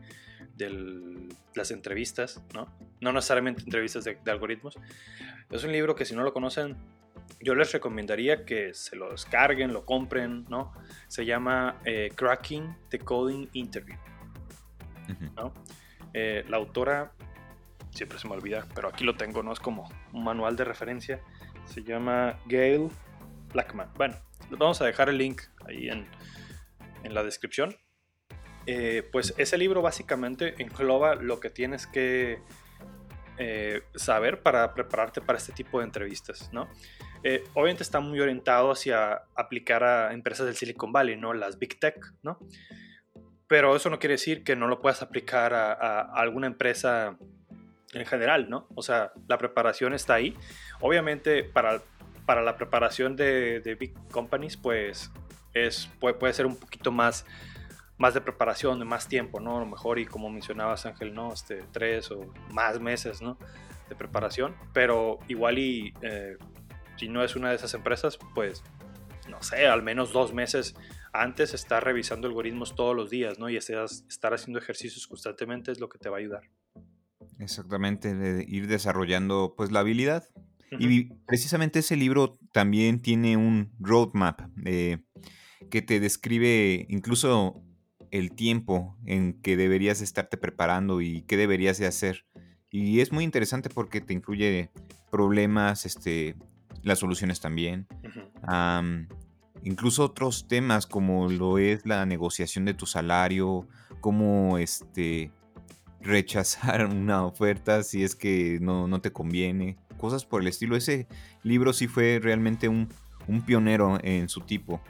las 1.53 1.69
entrevistas, 1.69 2.41
¿no? 2.55 2.67
No 2.99 3.11
necesariamente 3.11 3.61
entrevistas 3.61 4.03
de, 4.05 4.17
algoritmos. 4.25 4.75
Es 5.51 5.63
un 5.63 5.71
libro 5.71 5.93
que 5.93 6.05
si 6.05 6.15
no 6.15 6.23
lo 6.23 6.33
conocen, 6.33 6.77
yo 7.41 7.53
les 7.53 7.71
recomendaría 7.71 8.43
que 8.43 8.73
se 8.73 8.95
lo 8.95 9.11
descarguen, 9.11 9.71
lo 9.71 9.85
compren, 9.85 10.45
¿no? 10.49 10.73
Se 11.07 11.25
llama 11.25 11.79
eh, 11.85 12.09
Cracking 12.15 12.75
the 12.89 12.97
Coding 12.97 13.49
Interview. 13.53 13.97
Eh, 16.13 16.43
la 16.47 16.57
autora, 16.57 17.11
siempre 17.91 18.19
se 18.19 18.27
me 18.27 18.33
olvida, 18.33 18.65
pero 18.73 18.87
aquí 18.89 19.03
lo 19.03 19.15
tengo, 19.15 19.43
¿no? 19.43 19.51
Es 19.51 19.59
como 19.59 19.89
un 20.13 20.23
manual 20.23 20.55
de 20.55 20.63
referencia. 20.63 21.21
Se 21.65 21.83
llama 21.83 22.39
Gail 22.47 22.89
Blackman. 23.53 23.91
Bueno, 23.95 24.15
vamos 24.49 24.81
a 24.81 24.85
dejar 24.85 25.09
el 25.09 25.17
link 25.17 25.41
ahí 25.65 25.89
en, 25.89 26.07
la 27.03 27.23
descripción. 27.23 27.75
Eh, 28.65 29.07
pues 29.11 29.33
ese 29.37 29.57
libro 29.57 29.81
básicamente 29.81 30.61
engloba 30.61 31.15
lo 31.15 31.39
que 31.39 31.49
tienes 31.49 31.87
que 31.87 32.41
eh, 33.37 33.83
saber 33.95 34.43
para 34.43 34.73
prepararte 34.73 35.21
para 35.21 35.37
este 35.37 35.53
tipo 35.53 35.79
de 35.79 35.85
entrevistas, 35.85 36.49
¿no? 36.51 36.67
eh, 37.23 37.43
obviamente 37.53 37.83
está 37.83 37.99
muy 37.99 38.19
orientado 38.19 38.71
hacia 38.71 39.23
aplicar 39.35 39.83
a 39.83 40.13
empresas 40.13 40.45
del 40.45 40.55
Silicon 40.55 40.91
Valley, 40.91 41.17
¿no? 41.17 41.33
Las 41.33 41.59
Big 41.59 41.79
Tech, 41.79 41.97
¿no? 42.23 42.39
Pero 43.49 43.75
eso 43.75 43.89
no 43.89 43.99
quiere 43.99 44.13
decir 44.13 44.45
que 44.45 44.55
no 44.55 44.67
lo 44.67 44.79
puedas 44.79 45.01
aplicar 45.01 45.53
a, 45.53 46.01
alguna 46.01 46.47
empresa 46.47 47.17
en 47.91 48.05
general, 48.05 48.49
¿no? 48.49 48.67
O 48.75 48.81
sea, 48.81 49.11
la 49.27 49.37
preparación 49.37 49.93
está 49.93 50.13
ahí. 50.13 50.37
Obviamente, 50.79 51.43
para, 51.43 51.81
para 52.25 52.41
la 52.41 52.55
preparación 52.55 53.17
de, 53.17 53.59
de 53.59 53.75
Big 53.75 53.93
Companies, 54.11 54.55
pues 54.55 55.11
es, 55.53 55.89
puede, 55.99 56.13
puede 56.13 56.33
ser 56.33 56.45
un 56.45 56.55
poquito 56.55 56.91
más 56.91 57.25
más 57.99 58.13
de 58.13 58.21
preparación, 58.21 58.79
de 58.79 58.85
más 58.85 59.07
tiempo, 59.07 59.41
¿no? 59.41 59.57
A 59.57 59.59
lo 59.59 59.65
mejor, 59.65 59.99
y 59.99 60.05
como 60.05 60.29
mencionabas, 60.29 60.85
Ángel, 60.85 61.13
¿no? 61.13 61.33
Este, 61.33 61.65
tres 61.73 62.09
o 62.11 62.33
más 62.49 62.79
meses, 62.79 63.21
¿no? 63.21 63.37
De 63.89 63.95
preparación, 63.95 64.55
pero 64.73 65.19
igual 65.27 65.59
y 65.59 65.93
eh, 66.01 66.37
si 66.95 67.09
no 67.09 67.23
es 67.23 67.35
una 67.35 67.49
de 67.49 67.55
esas 67.55 67.73
empresas, 67.73 68.17
pues, 68.33 68.63
no 69.27 69.43
sé, 69.43 69.67
al 69.67 69.83
menos 69.83 70.13
dos 70.13 70.33
meses 70.33 70.75
antes 71.13 71.53
estar 71.53 71.83
revisando 71.83 72.27
algoritmos 72.27 72.75
todos 72.75 72.95
los 72.95 73.09
días, 73.09 73.39
¿no? 73.39 73.49
Y 73.49 73.57
estar 73.57 74.33
haciendo 74.33 74.59
ejercicios 74.59 75.07
constantemente 75.07 75.71
es 75.71 75.79
lo 75.79 75.89
que 75.89 75.97
te 75.97 76.09
va 76.09 76.17
a 76.17 76.19
ayudar. 76.19 76.43
Exactamente, 77.39 78.15
de 78.15 78.45
ir 78.47 78.67
desarrollando 78.67 79.53
pues 79.55 79.71
la 79.71 79.79
habilidad. 79.79 80.23
Y 80.71 81.05
precisamente 81.25 81.79
ese 81.79 81.95
libro 81.95 82.37
también 82.51 83.01
tiene 83.01 83.37
un 83.37 83.71
roadmap 83.79 84.41
eh, 84.65 84.99
que 85.71 85.81
te 85.81 85.99
describe 85.99 86.85
incluso 86.89 87.63
el 88.11 88.31
tiempo 88.35 88.95
en 89.05 89.41
que 89.41 89.57
deberías 89.57 90.01
estarte 90.01 90.37
preparando 90.37 91.01
y 91.01 91.23
qué 91.23 91.37
deberías 91.37 91.77
de 91.79 91.87
hacer. 91.87 92.25
Y 92.69 92.99
es 92.99 93.11
muy 93.11 93.23
interesante 93.23 93.69
porque 93.69 93.99
te 93.99 94.13
incluye 94.13 94.69
problemas, 95.11 95.85
este, 95.85 96.35
las 96.83 96.99
soluciones 96.99 97.39
también. 97.39 97.87
Incluso 99.63 100.03
otros 100.03 100.47
temas 100.47 100.85
como 100.85 101.29
lo 101.29 101.57
es 101.57 101.85
la 101.85 102.05
negociación 102.05 102.65
de 102.65 102.73
tu 102.73 102.85
salario, 102.85 103.67
cómo 104.01 104.57
este, 104.57 105.31
rechazar 106.01 106.85
una 106.91 107.25
oferta 107.25 107.83
si 107.83 108.03
es 108.03 108.15
que 108.15 108.59
no, 108.61 108.87
no 108.87 109.01
te 109.01 109.11
conviene, 109.11 109.77
cosas 109.97 110.25
por 110.25 110.41
el 110.41 110.47
estilo. 110.47 110.75
Ese 110.75 111.07
libro 111.43 111.73
sí 111.73 111.87
fue 111.87 112.19
realmente 112.21 112.69
un, 112.69 112.89
un 113.27 113.41
pionero 113.41 113.99
en 114.03 114.29
su 114.29 114.41
tipo 114.41 114.81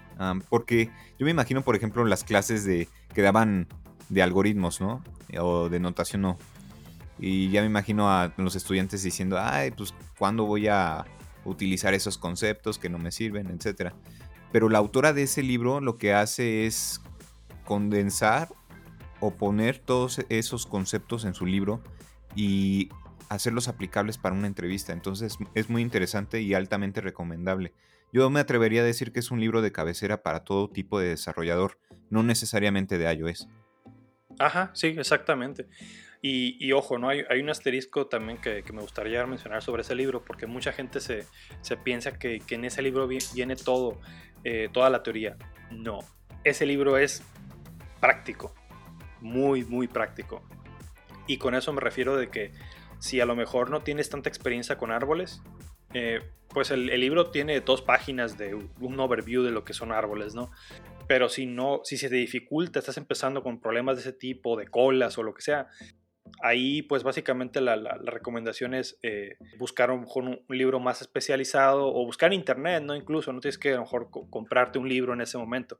porque 0.50 0.90
yo 1.18 1.26
me 1.26 1.32
imagino, 1.32 1.62
por 1.62 1.76
ejemplo, 1.76 2.04
las 2.06 2.24
clases 2.24 2.66
de 2.66 2.88
que 3.14 3.22
daban 3.22 3.68
de 4.10 4.22
algoritmos, 4.22 4.82
¿no? 4.82 5.04
O 5.40 5.70
de 5.70 5.80
notación, 5.80 6.24
no. 6.24 6.38
Y 7.20 7.50
ya 7.50 7.62
me 7.62 7.68
imagino 7.68 8.10
a 8.10 8.34
los 8.38 8.56
estudiantes 8.56 9.04
diciendo, 9.04 9.38
ay, 9.40 9.72
pues, 9.72 9.94
¿cuándo 10.18 10.46
voy 10.46 10.68
a 10.68 11.06
utilizar 11.46 11.94
esos 11.94 12.18
conceptos 12.18 12.78
que 12.78 12.90
no 12.90 12.98
me 12.98 13.12
sirven, 13.12 13.48
etcétera? 13.48 13.94
Pero 14.52 14.70
la 14.70 14.80
autora 14.80 15.14
de 15.14 15.24
ese 15.24 15.44
libro 15.44 15.80
lo 15.82 15.98
que 15.98 16.14
hace 16.14 16.66
es 16.66 17.02
condensar 17.66 18.50
o 19.20 19.32
poner 19.32 19.78
todos 19.78 20.26
esos 20.30 20.66
conceptos 20.66 21.26
en 21.26 21.34
su 21.34 21.46
libro 21.46 21.84
y 22.36 22.90
hacerlos 23.30 23.68
aplicables 23.68 24.18
para 24.18 24.36
una 24.36 24.48
entrevista. 24.48 24.94
Entonces 24.94 25.38
es 25.54 25.70
muy 25.70 25.82
interesante 25.82 26.42
y 26.42 26.54
altamente 26.54 27.02
recomendable. 27.02 27.74
Yo 28.12 28.30
me 28.30 28.40
atrevería 28.40 28.82
a 28.82 28.86
decir 28.86 29.12
que 29.12 29.20
es 29.20 29.30
un 29.30 29.40
libro 29.40 29.62
de 29.62 29.72
cabecera 29.72 30.24
para 30.24 30.44
todo 30.44 30.70
tipo 30.70 31.00
de 31.00 31.10
desarrollador, 31.10 31.78
no 32.10 32.24
necesariamente 32.24 32.98
de 32.98 33.14
iOS. 33.14 33.48
Ajá, 34.40 34.72
sí, 34.74 34.88
exactamente. 34.98 35.68
Y, 36.22 36.72
ojo, 36.74 36.98
¿no? 36.98 37.08
Hay, 37.08 37.40
un 37.42 37.50
asterisco 37.50 38.08
también 38.08 38.40
que, 38.40 38.64
me 38.74 38.82
gustaría 38.82 39.26
mencionar 39.26 39.62
sobre 39.62 39.84
ese 39.84 39.96
libro, 39.96 40.26
porque 40.26 40.48
mucha 40.48 40.74
gente 40.74 41.00
se, 41.00 41.26
piensa 41.84 42.18
que, 42.20 42.42
en 42.50 42.66
ese 42.66 42.82
libro 42.82 43.08
viene 43.08 43.56
todo, 43.56 44.02
eh, 44.44 44.70
toda 44.72 44.90
la 44.90 45.04
teoría. 45.04 45.38
No, 45.72 46.00
ese 46.44 46.66
libro 46.66 46.98
es 46.98 47.24
práctico, 48.00 48.54
muy, 49.22 49.64
muy 49.66 49.88
práctico. 49.88 50.42
Y 51.28 51.38
con 51.38 51.54
eso 51.54 51.72
me 51.74 51.82
refiero 51.82 52.18
de 52.18 52.30
que 52.30 52.52
si 53.00 53.22
a 53.22 53.26
lo 53.26 53.36
mejor 53.36 53.70
no 53.70 53.82
tienes 53.82 54.10
tanta 54.10 54.30
experiencia 54.30 54.78
con 54.78 54.92
árboles, 54.92 55.42
eh, 55.94 56.22
pues 56.50 56.72
el, 56.72 56.88
libro 56.88 57.32
tiene 57.32 57.62
dos 57.62 57.82
páginas 57.82 58.38
de 58.38 58.56
un 58.56 59.00
overview 59.00 59.44
de 59.44 59.52
lo 59.52 59.64
que 59.64 59.74
son 59.74 59.92
árboles, 59.92 60.36
¿no? 60.36 60.52
Pero 61.08 61.30
si 61.30 61.46
no, 61.46 61.82
si 61.84 61.98
se 61.98 62.10
te 62.10 62.16
dificulta, 62.16 62.80
estás 62.80 62.98
empezando 62.98 63.42
con 63.44 63.60
problemas 63.60 63.98
de 63.98 64.02
ese 64.02 64.14
tipo, 64.14 64.58
de 64.58 64.68
colas 64.68 65.18
o 65.18 65.24
lo 65.24 65.34
que 65.34 65.42
sea, 65.42 65.68
ahí 66.42 66.82
pues 66.82 67.04
básicamente 67.04 67.62
la, 67.62 67.76
recomendación 68.04 68.74
es 68.74 68.98
eh, 69.04 69.38
buscar 69.58 69.92
un, 69.92 70.06
libro 70.50 70.80
más 70.80 71.02
especializado 71.02 71.88
o 71.88 72.06
buscar 72.06 72.34
internet, 72.34 72.84
¿no? 72.84 72.96
Incluso 72.96 73.34
no 73.34 73.40
tienes 73.40 73.58
que 73.58 73.74
a 73.74 73.76
lo 73.76 73.82
mejor 73.82 74.10
comprarte 74.30 74.80
un 74.80 74.90
libro 74.90 75.14
en 75.14 75.22
ese 75.22 75.38
momento, 75.38 75.80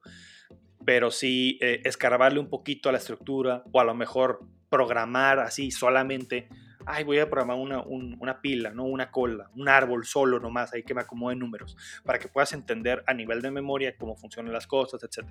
pero 0.86 1.12
sí 1.12 1.58
eh, 1.62 1.82
escarbarle 1.84 2.40
un 2.40 2.50
poquito 2.50 2.90
a 2.90 2.92
la 2.92 2.98
estructura 2.98 3.64
o 3.72 3.80
a 3.80 3.84
lo 3.84 3.96
mejor 3.96 4.42
programar 4.70 5.40
así 5.40 5.72
solamente 5.72 6.48
ay, 6.90 7.04
voy 7.04 7.20
a 7.20 7.30
programar 7.30 7.58
una, 7.58 7.82
una, 7.82 8.42
pila, 8.42 8.72
¿no? 8.72 8.84
una 8.84 9.12
cola, 9.12 9.50
un 9.56 9.70
árbol 9.70 10.06
solo 10.06 10.40
nomás, 10.40 10.74
ahí 10.74 10.84
que 10.84 10.94
me 10.94 11.02
acomode 11.02 11.36
números, 11.36 11.78
para 12.04 12.20
que 12.20 12.28
puedas 12.28 12.52
entender 12.54 13.04
a 13.06 13.14
nivel 13.14 13.42
de 13.42 13.52
memoria 13.52 13.96
cómo 13.96 14.16
funcionan 14.16 14.54
las 14.54 14.66
cosas, 14.66 15.04
etc. 15.04 15.28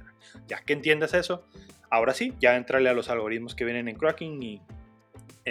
Ya 0.47 0.61
que 0.61 0.73
entiendas 0.73 1.15
eso, 1.15 1.47
ahora 1.91 2.15
sí, 2.15 2.35
ya 2.39 2.57
entrale 2.57 2.89
a 2.89 2.93
los 2.93 3.11
algoritmos 3.11 3.55
que 3.55 3.65
vienen 3.65 3.89
en 3.89 3.97
Cracking 3.97 4.43
y, 4.43 4.63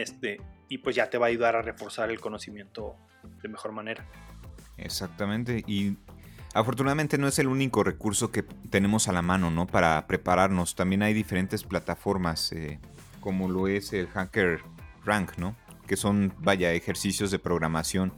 este, 0.01 0.41
y 0.69 0.79
pues 0.79 0.95
ya 0.95 1.09
te 1.09 1.17
va 1.17 1.27
a 1.27 1.29
ayudar 1.29 1.55
a 1.55 1.61
reforzar 1.61 2.09
el 2.09 2.19
conocimiento 2.19 2.95
de 3.41 3.49
mejor 3.49 3.71
manera. 3.71 4.05
Exactamente, 4.77 5.63
y 5.67 5.97
Afortunadamente 6.53 7.19
no 7.19 7.27
es 7.27 7.37
el 7.37 7.47
único 7.47 7.83
recurso 7.83 8.31
que 8.31 8.41
tenemos 8.41 9.07
a 9.07 9.11
la 9.11 9.21
mano, 9.21 9.51
¿no? 9.51 9.67
Para 9.67 10.07
prepararnos. 10.07 10.73
También 10.73 11.03
hay 11.03 11.13
diferentes 11.13 11.63
plataformas, 11.63 12.51
eh, 12.51 12.79
como 13.19 13.47
lo 13.47 13.67
es 13.67 13.93
el 13.93 14.07
Hacker 14.07 14.61
Rank, 15.05 15.37
¿no? 15.37 15.55
que 15.87 15.97
son, 15.97 16.33
vaya, 16.39 16.73
ejercicios 16.73 17.31
de 17.31 17.39
programación 17.39 18.13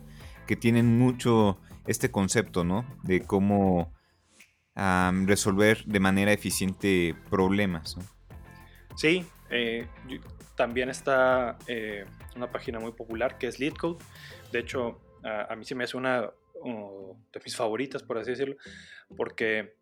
que 0.47 0.57
tienen 0.57 0.97
mucho 0.97 1.59
este 1.85 2.11
concepto, 2.11 2.65
¿no? 2.65 2.85
De 3.03 3.21
cómo 3.21 3.93
resolver 5.25 5.83
de 5.85 5.99
manera 5.99 6.31
eficiente 6.31 7.13
problemas. 7.29 7.97
Sí, 8.95 9.25
eh, 9.49 9.87
también 10.55 10.89
está 10.89 11.57
eh, 11.67 12.05
una 12.35 12.51
página 12.51 12.79
muy 12.79 12.91
popular 12.91 13.37
que 13.37 13.47
es 13.47 13.59
LeetCode. 13.59 14.03
De 14.51 14.59
hecho, 14.59 14.99
a, 15.23 15.53
a 15.53 15.55
mí 15.55 15.65
se 15.65 15.75
me 15.75 15.83
hace 15.83 15.97
una 15.97 16.31
de 16.61 17.41
mis 17.43 17.55
favoritas, 17.55 18.03
por 18.03 18.17
así 18.17 18.31
decirlo, 18.31 18.57
porque 19.15 19.75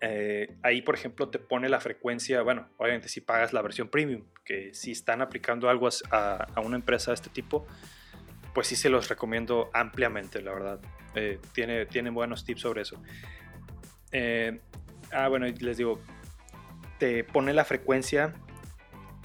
eh, 0.00 0.56
ahí, 0.62 0.82
por 0.82 0.96
ejemplo, 0.96 1.28
te 1.28 1.38
pone 1.38 1.68
la 1.68 1.80
frecuencia, 1.80 2.42
bueno, 2.42 2.68
obviamente 2.76 3.08
si 3.08 3.20
pagas 3.20 3.52
la 3.52 3.62
versión 3.62 3.88
premium, 3.88 4.24
que 4.44 4.74
si 4.74 4.90
están 4.90 5.22
aplicando 5.22 5.68
algo 5.68 5.88
a, 6.10 6.60
una 6.64 6.76
empresa 6.76 7.12
de 7.12 7.14
este 7.14 7.30
tipo, 7.30 7.66
pues 8.52 8.66
sí 8.66 8.74
se 8.74 8.88
los 8.88 9.08
recomiendo 9.08 9.70
ampliamente, 9.72 10.42
la 10.42 10.52
verdad. 10.52 10.80
Tiene, 11.52 11.86
tienen 11.86 12.14
buenos 12.14 12.44
tips 12.44 12.62
sobre 12.62 12.82
eso. 12.82 13.00
Ah, 15.12 15.28
bueno, 15.28 15.46
les 15.46 15.76
digo, 15.76 16.00
te 16.98 17.22
pone 17.22 17.52
la 17.52 17.64
frecuencia 17.64 18.34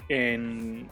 en 0.08 0.88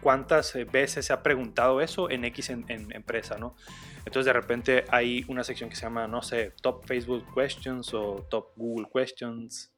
cuántas 0.00 0.56
veces 0.70 1.06
se 1.06 1.12
ha 1.12 1.22
preguntado 1.22 1.80
eso 1.80 2.10
en 2.10 2.24
X 2.24 2.50
empresa, 2.50 3.38
¿no? 3.38 3.56
Entonces 3.98 4.26
de 4.26 4.32
repente 4.32 4.84
hay 4.88 5.24
una 5.28 5.42
sección 5.42 5.68
que 5.68 5.76
se 5.76 5.82
llama, 5.82 6.06
no 6.06 6.22
sé, 6.22 6.52
Top 6.62 6.86
Facebook 6.86 7.24
Questions 7.34 7.92
o 7.92 8.26
Top 8.30 8.52
Google 8.56 8.86
Questions, 8.92 9.74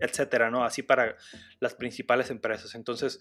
etcétera, 0.00 0.50
¿no? 0.50 0.64
Así 0.64 0.82
para 0.82 1.16
las 1.60 1.74
principales 1.74 2.30
empresas. 2.30 2.74
Entonces, 2.74 3.20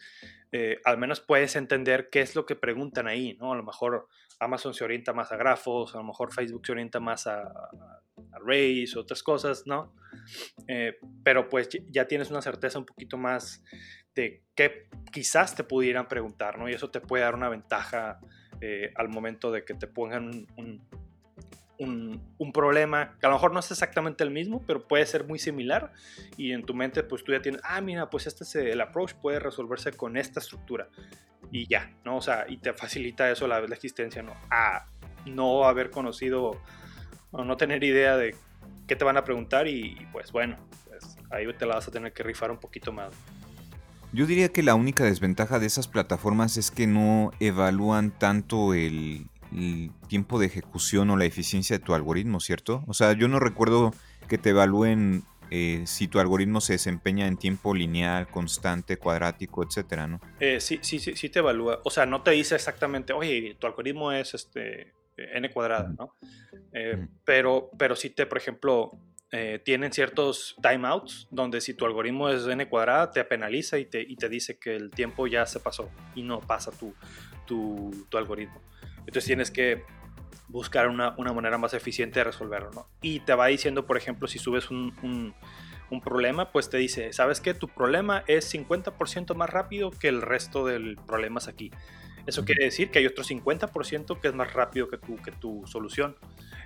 eh, 0.52 0.80
al 0.84 0.98
menos 0.98 1.20
puedes 1.20 1.56
entender 1.56 2.10
qué 2.10 2.22
es 2.22 2.36
lo 2.36 2.46
que 2.46 2.56
preguntan 2.56 3.08
ahí, 3.08 3.38
¿no? 3.40 3.54
A 3.54 3.56
lo 3.56 3.64
mejor 3.64 4.08
Amazon 4.40 4.74
se 4.74 4.84
orienta 4.84 5.14
más 5.14 5.32
a 5.32 5.38
grafos, 5.38 5.94
a 5.94 6.00
lo 6.00 6.04
mejor 6.04 6.34
Facebook 6.34 6.66
se 6.66 6.72
orienta 6.72 7.00
más 7.00 7.28
a, 7.28 7.42
a 7.42 8.02
arrays, 8.34 8.96
otras 8.96 9.22
cosas, 9.24 9.68
¿no? 9.68 9.94
Eh, 10.68 10.98
pero 11.24 11.50
pues 11.50 11.70
ya 11.90 12.08
tienes 12.08 12.32
una 12.32 12.42
certeza 12.42 12.80
un 12.80 12.86
poquito 12.86 13.18
más 13.18 13.64
de 14.16 14.44
qué 14.56 14.88
quizás 15.12 15.56
te 15.56 15.64
pudieran 15.64 16.08
preguntar, 16.08 16.58
¿no? 16.58 16.70
Y 16.70 16.74
eso 16.74 16.90
te 16.90 17.02
puede 17.02 17.24
dar 17.24 17.36
una 17.36 17.50
ventaja 17.50 18.20
eh, 18.60 18.92
al 18.96 19.10
momento 19.10 19.52
de 19.52 19.64
que 19.64 19.74
te 19.74 19.88
pongan 19.88 20.48
un, 20.58 20.82
un, 22.38 22.52
problema, 22.54 23.18
que 23.20 23.26
a 23.26 23.30
lo 23.30 23.36
mejor 23.36 23.54
no 23.54 23.60
es 23.60 23.72
exactamente 23.72 24.24
el 24.24 24.30
mismo, 24.30 24.64
pero 24.68 24.88
puede 24.88 25.06
ser 25.06 25.26
muy 25.26 25.40
similar 25.40 25.94
y 26.38 26.52
en 26.52 26.64
tu 26.64 26.76
mente 26.76 27.02
pues 27.02 27.24
tú 27.24 27.32
ya 27.32 27.42
tienes, 27.42 27.62
ah, 27.64 27.82
mira, 27.82 28.10
pues 28.10 28.28
este 28.28 28.44
es 28.44 28.56
el 28.56 28.82
approach 28.82 29.14
puede 29.14 29.40
resolverse 29.40 29.92
con 29.94 30.16
esta 30.18 30.40
estructura 30.40 30.90
y 31.50 31.68
ya, 31.68 31.92
¿no? 32.04 32.18
O 32.18 32.22
sea, 32.22 32.46
y 32.48 32.58
te 32.58 32.74
facilita 32.74 33.32
eso 33.32 33.48
la, 33.48 33.62
la 33.62 33.74
existencia, 33.74 34.22
¿no? 34.22 34.36
A 34.52 34.86
no 35.26 35.66
haber 35.66 35.90
conocido 35.90 36.62
o 37.32 37.44
no 37.44 37.58
tener 37.58 37.84
idea 37.84 38.18
de 38.18 38.36
qué 38.88 38.96
te 38.96 39.06
van 39.06 39.18
a 39.18 39.24
preguntar 39.24 39.68
y, 39.68 40.08
pues 40.12 40.32
bueno, 40.32 40.58
pues 40.86 41.18
ahí 41.30 41.52
te 41.54 41.66
la 41.66 41.76
vas 41.76 41.88
a 41.88 41.92
tener 41.92 42.14
que 42.14 42.24
rifar 42.24 42.52
un 42.52 42.60
poquito 42.60 42.92
más. 42.92 43.14
Yo 44.14 44.26
diría 44.26 44.50
que 44.50 44.64
la 44.64 44.76
única 44.76 45.04
desventaja 45.06 45.60
de 45.60 45.68
esas 45.68 45.88
plataformas 45.88 46.58
es 46.58 46.70
que 46.72 46.86
no 46.86 47.32
evalúan 47.40 48.12
tanto 48.12 48.74
el, 48.74 49.28
el 49.56 49.92
tiempo 50.08 50.40
de 50.40 50.48
ejecución 50.48 51.10
o 51.10 51.18
la 51.18 51.26
eficiencia 51.26 51.78
de 51.78 51.84
tu 51.84 51.94
algoritmo, 51.94 52.40
¿cierto? 52.40 52.84
O 52.88 52.94
sea, 52.94 53.14
yo 53.14 53.28
no 53.28 53.40
recuerdo 53.40 53.94
que 54.28 54.38
te 54.38 54.50
evalúen 54.50 55.24
eh, 55.50 55.84
si 55.86 56.08
tu 56.08 56.20
algoritmo 56.20 56.62
se 56.62 56.74
desempeña 56.74 57.28
en 57.28 57.36
tiempo 57.36 57.76
lineal, 57.76 58.28
constante, 58.28 58.98
cuadrático, 58.98 59.64
etcétera, 59.64 60.08
¿no? 60.08 60.22
Eh, 60.40 60.62
sí, 60.62 60.80
sí, 60.82 61.00
sí, 61.00 61.16
sí 61.16 61.30
te 61.30 61.40
evalúa. 61.40 61.82
O 61.84 61.90
sea, 61.90 62.06
no 62.06 62.22
te 62.22 62.32
dice 62.32 62.56
exactamente, 62.56 63.12
oye, 63.12 63.58
tu 63.60 63.68
algoritmo 63.68 64.12
es 64.14 64.34
este 64.34 64.94
n 65.18 65.52
cuadrada, 65.52 65.94
¿no? 65.98 66.16
Eh, 66.74 67.06
pero, 67.26 67.70
pero 67.78 67.96
sí 67.96 68.10
te, 68.12 68.26
por 68.26 68.38
ejemplo, 68.38 68.92
tienen 69.64 69.94
ciertos 69.94 70.56
timeouts 70.62 71.28
donde 71.32 71.62
si 71.62 71.74
tu 71.74 71.86
algoritmo 71.86 72.30
es 72.30 72.46
n 72.46 72.68
cuadrada, 72.68 73.12
te 73.12 73.24
penaliza 73.24 73.78
y 73.80 73.86
te, 73.86 74.02
y 74.02 74.16
te 74.18 74.28
dice 74.28 74.60
que 74.60 74.76
el 74.76 74.92
tiempo 74.92 75.28
ya 75.28 75.46
se 75.46 75.60
pasó 75.60 75.90
y 76.16 76.24
no 76.24 76.42
pasa 76.42 76.72
tu, 76.72 76.94
tu, 77.48 77.92
tu 78.10 78.18
algoritmo. 78.18 78.62
Entonces 79.00 79.26
tienes 79.26 79.50
que 79.50 79.84
buscar 80.52 80.90
una, 80.90 81.12
manera 81.12 81.58
más 81.58 81.74
eficiente 81.74 82.20
de 82.20 82.26
resolverlo. 82.26 82.88
Y 83.02 83.22
te 83.22 83.34
va 83.34 83.48
diciendo, 83.48 83.86
por 83.86 83.98
ejemplo, 83.98 84.28
si 84.28 84.38
subes 84.38 84.70
un, 84.70 85.34
problema, 86.04 86.52
pues 86.52 86.70
te 86.70 86.78
dice, 86.78 87.12
¿sabes 87.12 87.42
qué? 87.42 87.54
Tu 87.54 87.68
problema 87.68 88.24
es 88.28 88.54
50% 88.54 89.36
más 89.36 89.50
rápido 89.50 89.92
que 89.92 90.08
el 90.08 90.22
resto 90.22 90.66
del 90.66 90.98
problemas 91.06 91.48
aquí. 91.48 91.72
Eso 92.26 92.46
quiere 92.46 92.66
decir 92.66 92.92
que 92.92 93.00
hay 93.00 93.06
otro 93.06 93.24
50% 93.24 94.20
que 94.20 94.28
es 94.28 94.34
más 94.34 94.54
rápido 94.54 94.88
que 94.88 94.98
tu, 94.98 95.18
que 95.18 95.32
tu 95.32 95.66
solución. 95.66 96.16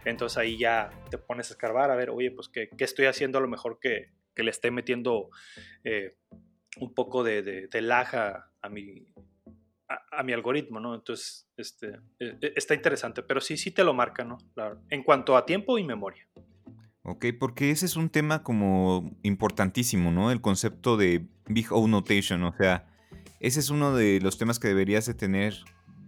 Entonces 0.04 0.38
ahí 0.38 0.58
ya 0.58 0.92
te 1.10 1.18
pones 1.18 1.50
a 1.50 1.54
escarbar 1.54 1.92
a 1.92 1.96
ver, 1.96 2.10
oye, 2.10 2.32
pues 2.32 2.50
qué, 2.50 2.70
estoy 2.78 3.06
haciendo 3.06 3.38
a 3.38 3.42
lo 3.42 3.48
mejor 3.48 3.80
que, 3.80 4.12
le 4.36 4.52
esté 4.52 4.70
metiendo 4.70 5.30
eh, 5.86 6.18
un 6.80 6.94
poco 6.94 7.24
de, 7.24 7.42
de, 7.42 7.68
de 7.68 7.82
laja 7.82 8.52
a 8.62 8.68
mi, 8.68 9.08
a, 9.88 10.24
mi 10.24 10.34
algoritmo, 10.34 10.80
¿no? 10.80 10.96
Entonces, 10.96 11.48
este, 11.58 12.00
e, 12.20 12.38
e, 12.42 12.54
está 12.56 12.74
interesante, 12.74 13.24
pero 13.24 13.42
sí, 13.42 13.58
sí 13.58 13.72
te 13.72 13.84
lo 13.84 13.94
marca, 13.94 14.24
¿no? 14.24 14.38
En 14.90 15.04
cuanto 15.04 15.38
a 15.38 15.46
tiempo 15.46 15.78
y 15.78 15.84
memoria. 15.84 16.28
Ok, 17.04 17.28
porque 17.40 17.72
ese 17.72 17.86
es 17.86 17.96
un 17.96 18.10
tema 18.10 18.42
como 18.42 19.16
importantísimo, 19.22 20.12
¿no? 20.12 20.32
El 20.32 20.42
concepto 20.42 20.98
de 20.98 21.28
Big 21.48 21.72
O 21.72 21.88
Notation, 21.88 22.44
o 22.44 22.54
sea, 22.58 22.88
ese 23.40 23.60
es 23.60 23.70
uno 23.70 23.96
de 23.96 24.20
los 24.22 24.38
temas 24.38 24.60
que 24.60 24.68
deberías 24.68 25.06
de 25.06 25.14
tener 25.14 25.56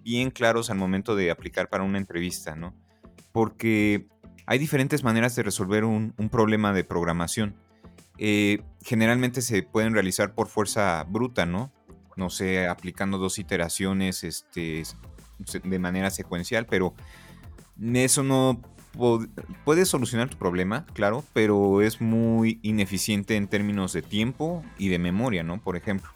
bien 0.03 0.31
claros 0.31 0.69
al 0.69 0.77
momento 0.77 1.15
de 1.15 1.31
aplicar 1.31 1.69
para 1.69 1.83
una 1.83 1.97
entrevista, 1.97 2.55
¿no? 2.55 2.73
Porque 3.31 4.07
hay 4.45 4.59
diferentes 4.59 5.03
maneras 5.03 5.35
de 5.35 5.43
resolver 5.43 5.83
un, 5.83 6.13
problema 6.31 6.73
de 6.73 6.83
programación. 6.83 7.55
Eh, 8.17 8.61
generalmente 8.81 9.41
se 9.41 9.63
pueden 9.63 9.93
realizar 9.93 10.33
por 10.33 10.47
fuerza 10.47 11.03
bruta, 11.03 11.45
¿no? 11.45 11.71
no 12.17 12.29
sé, 12.29 12.67
aplicando 12.67 13.17
dos 13.17 13.39
iteraciones 13.39 14.23
este, 14.23 14.83
de 15.63 15.79
manera 15.79 16.09
secuencial, 16.09 16.65
pero 16.65 16.93
eso 17.81 18.23
no 18.23 18.59
puede 19.63 19.85
solucionar 19.85 20.27
tu 20.27 20.37
problema, 20.37 20.85
claro, 20.93 21.23
pero 21.33 21.81
es 21.81 22.01
muy 22.01 22.59
ineficiente 22.63 23.35
en 23.35 23.47
términos 23.47 23.93
de 23.93 24.01
tiempo 24.01 24.63
y 24.79 24.89
de 24.89 24.97
memoria, 24.97 25.43
¿no? 25.43 25.61
Por 25.61 25.77
ejemplo. 25.77 26.09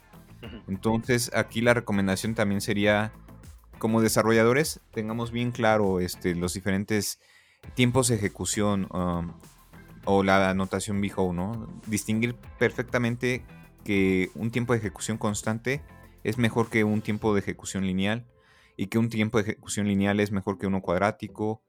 Entonces, 0.68 1.30
aquí 1.34 1.60
la 1.60 1.74
recomendación 1.74 2.34
también 2.34 2.60
sería, 2.60 3.12
como 3.78 4.00
desarrolladores, 4.00 4.80
tengamos 4.92 5.30
bien 5.30 5.52
claro 5.52 6.00
este, 6.00 6.34
los 6.34 6.54
diferentes 6.54 7.20
tiempos 7.74 8.08
de 8.08 8.16
ejecución 8.16 8.88
um, 8.92 9.32
o 10.04 10.22
la 10.22 10.50
anotación 10.50 11.00
VHO, 11.00 11.32
¿no? 11.32 11.68
Distinguir 11.86 12.34
perfectamente 12.58 13.44
que 13.84 14.30
un 14.34 14.50
tiempo 14.50 14.72
de 14.72 14.80
ejecución 14.80 15.18
constante 15.18 15.82
es 16.24 16.38
mejor 16.38 16.70
que 16.70 16.84
un 16.84 17.02
tiempo 17.02 17.34
de 17.34 17.40
ejecución 17.40 17.86
lineal 17.86 18.26
y 18.76 18.86
que 18.86 18.98
un 18.98 19.08
tiempo 19.08 19.38
de 19.38 19.50
ejecución 19.50 19.86
lineal 19.86 20.20
es 20.20 20.30
mejor 20.30 20.58
que 20.58 20.66
uno 20.66 20.80
cuadrático. 20.80 21.62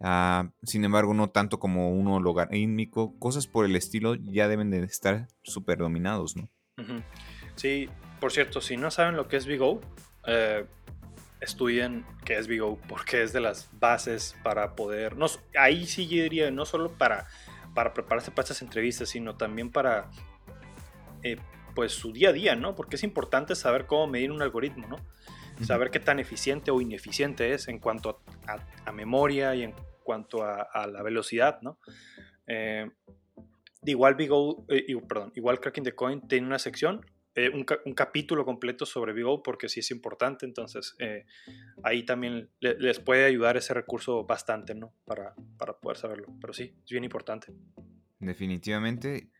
Ah, 0.00 0.50
sin 0.62 0.84
embargo, 0.84 1.14
no 1.14 1.30
tanto 1.30 1.58
como 1.58 1.90
uno 1.90 2.20
logarítmico. 2.20 3.18
Cosas 3.18 3.46
por 3.46 3.64
el 3.64 3.76
estilo 3.76 4.14
ya 4.14 4.48
deben 4.48 4.70
de 4.70 4.84
estar 4.84 5.28
súper 5.42 5.78
dominados, 5.78 6.36
¿no? 6.36 6.48
Sí, 7.56 7.88
por 8.20 8.32
cierto, 8.32 8.60
si 8.60 8.76
no 8.76 8.90
saben 8.90 9.16
lo 9.16 9.28
que 9.28 9.36
es 9.36 9.46
VGO, 9.46 9.80
eh, 10.26 10.64
estudien 11.40 12.04
qué 12.24 12.38
es 12.38 12.48
VGO 12.48 12.78
porque 12.88 13.22
es 13.22 13.32
de 13.32 13.40
las 13.40 13.68
bases 13.78 14.36
para 14.42 14.74
poder... 14.74 15.16
No, 15.16 15.26
ahí 15.58 15.86
sí 15.86 16.06
yo 16.08 16.22
diría, 16.22 16.50
no 16.50 16.64
solo 16.64 16.92
para, 16.92 17.26
para 17.74 17.92
prepararse 17.92 18.30
para 18.30 18.42
estas 18.42 18.62
entrevistas, 18.62 19.08
sino 19.08 19.36
también 19.36 19.70
para 19.70 20.10
eh, 21.22 21.36
pues 21.74 21.92
su 21.92 22.12
día 22.12 22.30
a 22.30 22.32
día, 22.32 22.56
¿no? 22.56 22.74
Porque 22.74 22.96
es 22.96 23.02
importante 23.02 23.54
saber 23.54 23.86
cómo 23.86 24.06
medir 24.06 24.32
un 24.32 24.40
algoritmo, 24.40 24.86
¿no? 24.88 24.96
Saber 25.64 25.90
qué 25.90 26.00
tan 26.00 26.18
eficiente 26.18 26.70
o 26.70 26.80
ineficiente 26.80 27.52
es 27.52 27.68
en 27.68 27.78
cuanto 27.78 28.20
a, 28.46 28.92
memoria 28.92 29.54
y 29.54 29.62
en 29.62 29.74
cuanto 30.02 30.42
a, 30.42 30.86
la 30.86 31.02
velocidad, 31.02 31.60
¿no? 31.62 31.78
Eh, 32.46 32.90
igual 33.84 34.14
Bigo, 34.14 34.64
eh, 34.68 34.86
perdón, 35.06 35.32
igual 35.34 35.60
Cracking 35.60 35.84
the 35.84 35.94
Coin 35.94 36.26
tiene 36.26 36.46
una 36.46 36.58
sección, 36.58 37.04
un, 37.52 37.94
capítulo 37.94 38.44
completo 38.44 38.86
sobre 38.86 39.12
Bigo 39.12 39.42
porque 39.42 39.68
sí 39.68 39.80
es 39.80 39.90
importante, 39.90 40.46
entonces 40.46 40.96
ahí 41.82 42.04
también 42.04 42.50
les 42.60 43.00
puede 43.00 43.26
ayudar 43.26 43.56
ese 43.56 43.74
recurso 43.74 44.24
bastante, 44.24 44.74
¿no? 44.74 44.92
Para, 45.04 45.34
para 45.58 45.78
poder 45.78 45.98
saberlo, 45.98 46.28
pero 46.40 46.52
sí, 46.52 46.74
es 46.84 46.90
bien 46.90 47.04
importante. 47.04 47.52
Definitivamente. 48.18 49.30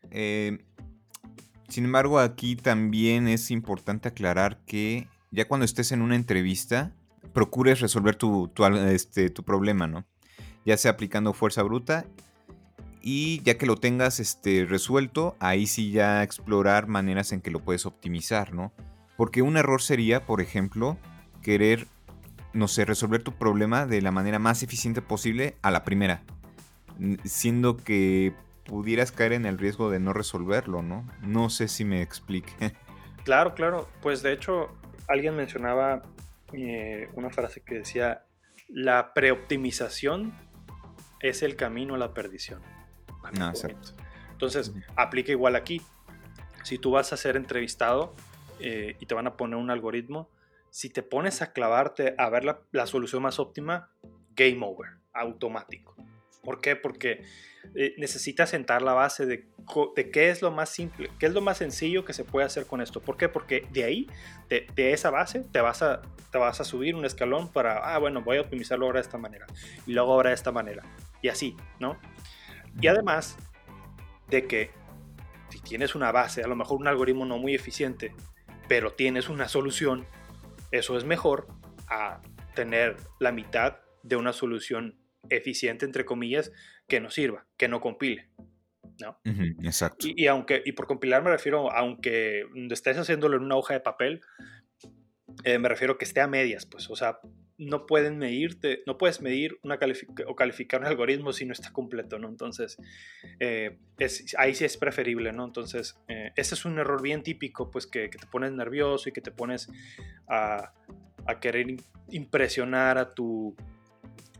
Sin 1.69 1.83
embargo, 1.83 2.19
aquí 2.19 2.55
también 2.55 3.27
es 3.27 3.51
importante 3.51 4.07
aclarar 4.07 4.63
que 4.65 5.07
ya 5.31 5.47
cuando 5.47 5.65
estés 5.65 5.91
en 5.91 6.01
una 6.01 6.15
entrevista, 6.15 6.95
procures 7.33 7.81
resolver 7.81 8.15
tu, 8.15 8.51
este, 8.89 9.29
tu 9.29 9.43
problema, 9.43 9.87
¿no? 9.87 10.07
Ya 10.65 10.77
sea 10.77 10.91
aplicando 10.91 11.33
fuerza 11.33 11.63
bruta 11.63 12.05
y 13.01 13.41
ya 13.43 13.57
que 13.57 13.65
lo 13.65 13.77
tengas 13.77 14.19
este, 14.19 14.65
resuelto, 14.65 15.35
ahí 15.39 15.67
sí 15.67 15.91
ya 15.91 16.23
explorar 16.23 16.87
maneras 16.87 17.31
en 17.31 17.41
que 17.41 17.51
lo 17.51 17.59
puedes 17.59 17.85
optimizar, 17.85 18.53
¿no? 18.53 18.73
Porque 19.15 19.41
un 19.41 19.57
error 19.57 19.81
sería, 19.81 20.25
por 20.25 20.41
ejemplo, 20.41 20.97
querer, 21.41 21.87
no 22.53 22.67
sé, 22.67 22.85
resolver 22.85 23.23
tu 23.23 23.33
problema 23.33 23.85
de 23.85 24.01
la 24.01 24.11
manera 24.11 24.39
más 24.39 24.63
eficiente 24.63 25.01
posible 25.01 25.55
a 25.61 25.71
la 25.71 25.83
primera. 25.83 26.23
Siendo 27.23 27.77
que 27.77 28.33
pudieras 28.65 29.11
caer 29.11 29.33
en 29.33 29.45
el 29.45 29.57
riesgo 29.57 29.89
de 29.89 29.99
no 29.99 30.13
resolverlo, 30.13 30.81
¿no? 30.81 31.07
No 31.21 31.49
sé 31.49 31.67
si 31.67 31.85
me 31.85 32.01
explique. 32.01 32.53
Claro, 33.23 33.55
claro. 33.55 33.89
Pues 34.01 34.23
de 34.23 34.31
hecho, 34.31 34.69
alguien 35.09 35.35
mencionaba 35.35 36.01
eh, 36.53 37.09
una 37.13 37.29
frase 37.29 37.59
que 37.59 37.75
decía, 37.75 38.23
la 38.69 39.13
preoptimización 39.13 40.33
es 41.19 41.43
el 41.43 41.57
camino 41.57 41.95
a 41.95 41.97
la 41.97 42.13
perdición. 42.13 42.61
No, 43.33 43.49
exacto. 43.49 43.89
Entonces, 44.31 44.73
aplica 44.95 45.31
igual 45.31 45.55
aquí. 45.55 45.81
Si 46.63 46.77
tú 46.77 46.91
vas 46.91 47.13
a 47.13 47.17
ser 47.17 47.37
entrevistado 47.37 48.13
eh, 48.59 48.97
y 48.99 49.05
te 49.05 49.15
van 49.15 49.27
a 49.27 49.37
poner 49.37 49.57
un 49.57 49.71
algoritmo, 49.71 50.29
si 50.69 50.89
te 50.89 51.01
pones 51.01 51.41
a 51.41 51.53
clavarte 51.53 52.13
a 52.17 52.29
ver 52.29 52.43
la, 52.43 52.59
la 52.71 52.87
solución 52.87 53.23
más 53.23 53.39
óptima, 53.39 53.89
game 54.35 54.59
over, 54.61 54.97
automático. 55.13 55.95
¿Por 56.43 56.61
qué? 56.61 56.75
Porque 56.75 57.23
eh, 57.75 57.95
necesitas 57.97 58.49
sentar 58.49 58.81
la 58.81 58.93
base 58.93 59.25
de, 59.25 59.47
qué 60.13 60.29
es 60.29 60.41
lo 60.41 60.51
más 60.51 60.69
simple, 60.69 61.11
qué 61.19 61.25
es 61.25 61.33
lo 61.33 61.41
más 61.41 61.57
sencillo 61.57 62.05
que 62.05 62.13
se 62.13 62.23
puede 62.23 62.45
hacer 62.45 62.65
con 62.65 62.81
esto. 62.81 63.01
¿Por 63.01 63.17
qué? 63.17 63.27
Porque 63.29 63.67
de 63.71 63.83
ahí, 63.83 64.07
de, 64.49 64.93
esa 64.93 65.09
base, 65.09 65.41
te 65.51 65.59
vas, 65.59 65.81
a, 65.81 66.01
te 66.31 66.37
vas 66.37 66.61
a 66.61 66.63
subir 66.63 66.95
un 66.95 67.05
escalón 67.05 67.51
para, 67.51 67.93
ah, 67.93 67.97
bueno, 67.97 68.21
voy 68.21 68.37
a 68.37 68.41
optimizarlo 68.41 68.85
ahora 68.85 68.99
de 68.99 69.05
esta 69.05 69.17
manera 69.17 69.45
y 69.85 69.93
luego 69.93 70.13
ahora 70.13 70.29
de 70.29 70.35
esta 70.35 70.51
manera. 70.51 70.83
Y 71.21 71.27
así, 71.27 71.55
¿no? 71.79 71.99
Y 72.81 72.87
además 72.87 73.37
de 74.29 74.47
que 74.47 74.71
si 75.49 75.59
tienes 75.61 75.95
una 75.95 76.11
base, 76.11 76.43
a 76.43 76.47
lo 76.47 76.55
mejor 76.55 76.79
un 76.79 76.87
algoritmo 76.87 77.25
no 77.25 77.37
muy 77.37 77.55
eficiente, 77.55 78.13
pero 78.67 78.93
tienes 78.93 79.29
una 79.29 79.47
solución, 79.47 80.05
eso 80.71 80.97
es 80.97 81.05
mejor 81.05 81.47
a 81.87 82.21
tener 82.55 82.97
la 83.19 83.31
mitad 83.31 83.77
de 84.03 84.15
una 84.15 84.33
solución 84.33 84.99
eficiente, 85.29 85.85
entre 85.85 86.05
comillas, 86.05 86.51
que 86.87 86.99
no 86.99 87.09
sirva, 87.09 87.47
que 87.57 87.67
no 87.67 87.81
compile. 87.81 88.29
¿no? 88.99 89.19
exacto. 89.63 90.07
Y, 90.09 90.27
aunque, 90.27 90.63
y 90.65 90.71
por 90.71 90.87
compilar 90.87 91.23
me 91.23 91.29
refiero, 91.29 91.71
aunque 91.71 92.45
estés 92.71 92.97
haciéndolo 92.97 93.37
en 93.37 93.43
una 93.43 93.55
hoja 93.55 93.73
de 93.73 93.79
papel, 93.79 94.21
eh, 95.43 95.59
me 95.59 95.69
refiero 95.69 95.97
que 95.97 96.05
esté 96.05 96.21
a 96.21 96.27
medias, 96.27 96.65
pues, 96.65 96.89
o 96.89 96.95
sea, 96.95 97.19
no 97.57 97.85
pueden 97.85 98.17
medirte, 98.17 98.83
no 98.85 98.97
puedes 98.97 99.21
medir 99.21 99.59
una 99.63 99.79
o 100.27 100.35
calificar 100.35 100.81
un 100.81 100.87
algoritmo 100.87 101.33
si 101.33 101.45
no 101.45 101.53
está 101.53 101.71
completo, 101.71 102.19
¿no? 102.19 102.29
Entonces, 102.29 102.77
eh, 103.39 103.77
es, 103.97 104.35
ahí 104.37 104.53
sí 104.53 104.65
es 104.65 104.77
preferible, 104.77 105.33
¿no? 105.33 105.45
Entonces, 105.45 105.99
eh, 106.07 106.31
ese 106.35 106.55
es 106.55 106.65
un 106.65 106.77
error 106.77 107.01
bien 107.01 107.23
típico, 107.23 107.71
pues, 107.71 107.87
que, 107.87 108.09
que, 108.09 108.17
te 108.17 108.27
pones 108.27 108.51
nervioso 108.51 109.09
y 109.09 109.11
que 109.11 109.21
te 109.21 109.31
pones 109.31 109.69
a, 110.27 110.71
a 111.25 111.39
querer 111.39 111.77
impresionar 112.09 112.97
a 112.97 113.13
tu, 113.13 113.55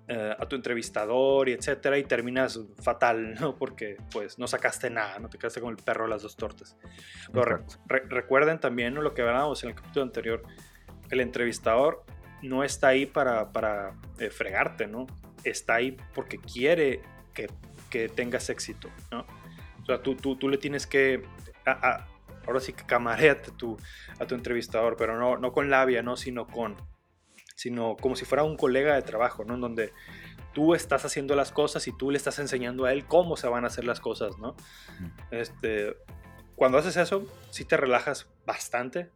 eh, 0.10 0.34
a 0.40 0.46
tu 0.48 0.56
entrevistador 0.56 1.50
y 1.50 1.52
etcétera 1.52 1.98
y 1.98 2.06
terminas 2.06 2.58
fatal, 2.82 3.34
¿no? 3.34 3.58
Porque 3.58 3.98
pues 4.10 4.40
no 4.40 4.48
sacaste 4.48 4.90
nada, 4.90 5.20
no 5.20 5.28
te 5.28 5.38
quedaste 5.38 5.60
con 5.60 5.72
el 5.72 5.84
perro 5.84 6.06
de 6.06 6.12
las 6.12 6.22
dos 6.22 6.38
tortas. 6.38 6.78
Pero 7.34 7.66
recuerden 8.08 8.58
también 8.58 8.94
lo 8.94 9.14
que 9.14 9.24
hablábamos 9.24 9.62
en 9.64 9.72
el 9.72 9.76
capítulo 9.76 10.04
anterior, 10.04 10.44
el 11.10 11.20
entrevistador 11.20 12.06
no 12.42 12.64
está 12.64 12.90
ahí 12.90 13.06
para, 13.06 13.52
para 13.52 13.96
eh, 14.20 14.30
fregarte, 14.30 14.88
¿no? 14.88 15.08
Está 15.44 15.76
ahí 15.76 15.98
porque 16.14 16.38
quiere 16.40 17.02
que, 17.34 17.48
que 17.90 18.10
tengas 18.10 18.50
éxito, 18.50 18.90
¿no? 19.12 19.26
O 19.82 19.86
sea, 19.86 20.02
tú, 20.02 20.16
tú, 20.16 20.36
tú 20.36 20.50
le 20.50 20.58
tienes 20.58 20.86
que, 20.86 21.24
ahora 22.46 22.60
sí 22.60 22.74
que 22.74 22.86
camareate 22.86 23.52
tu, 23.52 23.78
a 24.20 24.26
tu 24.26 24.36
entrevistador, 24.36 24.98
pero 24.98 25.18
no, 25.18 25.38
no 25.38 25.52
con 25.52 25.70
labia, 25.70 26.02
¿no? 26.02 26.18
Sino 26.18 26.48
con, 26.48 26.76
sino 27.56 27.96
como 27.98 28.16
si 28.16 28.26
fuera 28.26 28.44
un 28.44 28.58
colega 28.58 28.96
de 28.96 29.02
trabajo, 29.02 29.44
¿no? 29.46 29.56
En 29.56 29.62
donde 29.62 29.94
tú 30.54 30.74
estás 30.74 31.06
haciendo 31.06 31.36
las 31.36 31.52
cosas 31.52 31.88
y 31.88 31.96
tú 31.96 32.12
le 32.12 32.18
estás 32.18 32.40
enseñando 32.40 32.86
a 32.86 32.92
él 32.92 33.06
cómo 33.06 33.38
se 33.38 33.48
van 33.48 33.64
a 33.64 33.68
hacer 33.68 33.86
las 33.86 34.00
cosas, 34.00 34.38
¿no? 34.40 34.56
Este, 35.32 35.96
cuando 36.56 36.80
haces 36.80 36.98
eso, 36.98 37.26
sí 37.52 37.64
te 37.64 37.78
relajas 37.78 38.28
bastante, 38.46 39.12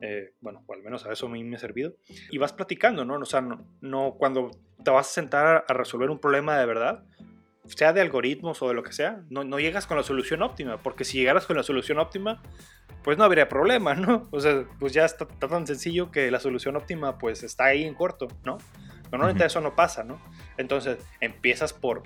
eh, 0.00 0.32
bueno, 0.40 0.62
o 0.66 0.74
al 0.74 0.82
menos 0.82 1.06
a 1.06 1.12
eso 1.12 1.26
a 1.26 1.30
mí 1.30 1.42
me 1.44 1.56
ha 1.56 1.58
servido. 1.58 1.94
Y 2.30 2.38
vas 2.38 2.52
platicando, 2.52 3.04
¿no? 3.04 3.16
O 3.16 3.24
sea, 3.24 3.46
no, 3.80 4.14
cuando 4.18 4.50
te 4.84 4.90
vas 4.90 5.08
a 5.08 5.12
sentar 5.12 5.64
a 5.66 5.72
resolver 5.72 6.10
un 6.10 6.18
problema 6.18 6.58
de 6.58 6.66
verdad, 6.66 7.04
sea 7.64 7.92
de 7.92 8.00
algoritmos 8.00 8.62
o 8.62 8.68
de 8.68 8.74
lo 8.74 8.82
que 8.82 8.92
sea, 8.92 9.22
no, 9.28 9.44
no 9.44 9.58
llegas 9.58 9.86
con 9.86 9.96
la 9.96 10.02
solución 10.02 10.42
óptima, 10.42 10.82
porque 10.82 11.04
si 11.04 11.18
llegaras 11.18 11.46
con 11.46 11.56
la 11.56 11.62
solución 11.62 11.98
óptima, 11.98 12.42
pues 13.02 13.18
no 13.18 13.24
habría 13.24 13.48
problema, 13.48 13.94
¿no? 13.94 14.28
O 14.32 14.40
sea, 14.40 14.64
pues 14.78 14.92
ya 14.92 15.04
está, 15.04 15.26
tan 15.26 15.66
sencillo 15.66 16.10
que 16.10 16.30
la 16.30 16.40
solución 16.40 16.76
óptima 16.76 17.18
pues 17.18 17.42
está 17.42 17.66
ahí 17.66 17.84
en 17.84 17.94
corto, 17.94 18.28
¿no? 18.44 18.58
Normalmente 19.10 19.44
eso 19.44 19.60
no 19.60 19.74
pasa, 19.74 20.04
¿no? 20.04 20.20
Entonces 20.58 20.98
empiezas 21.20 21.72
por, 21.72 22.02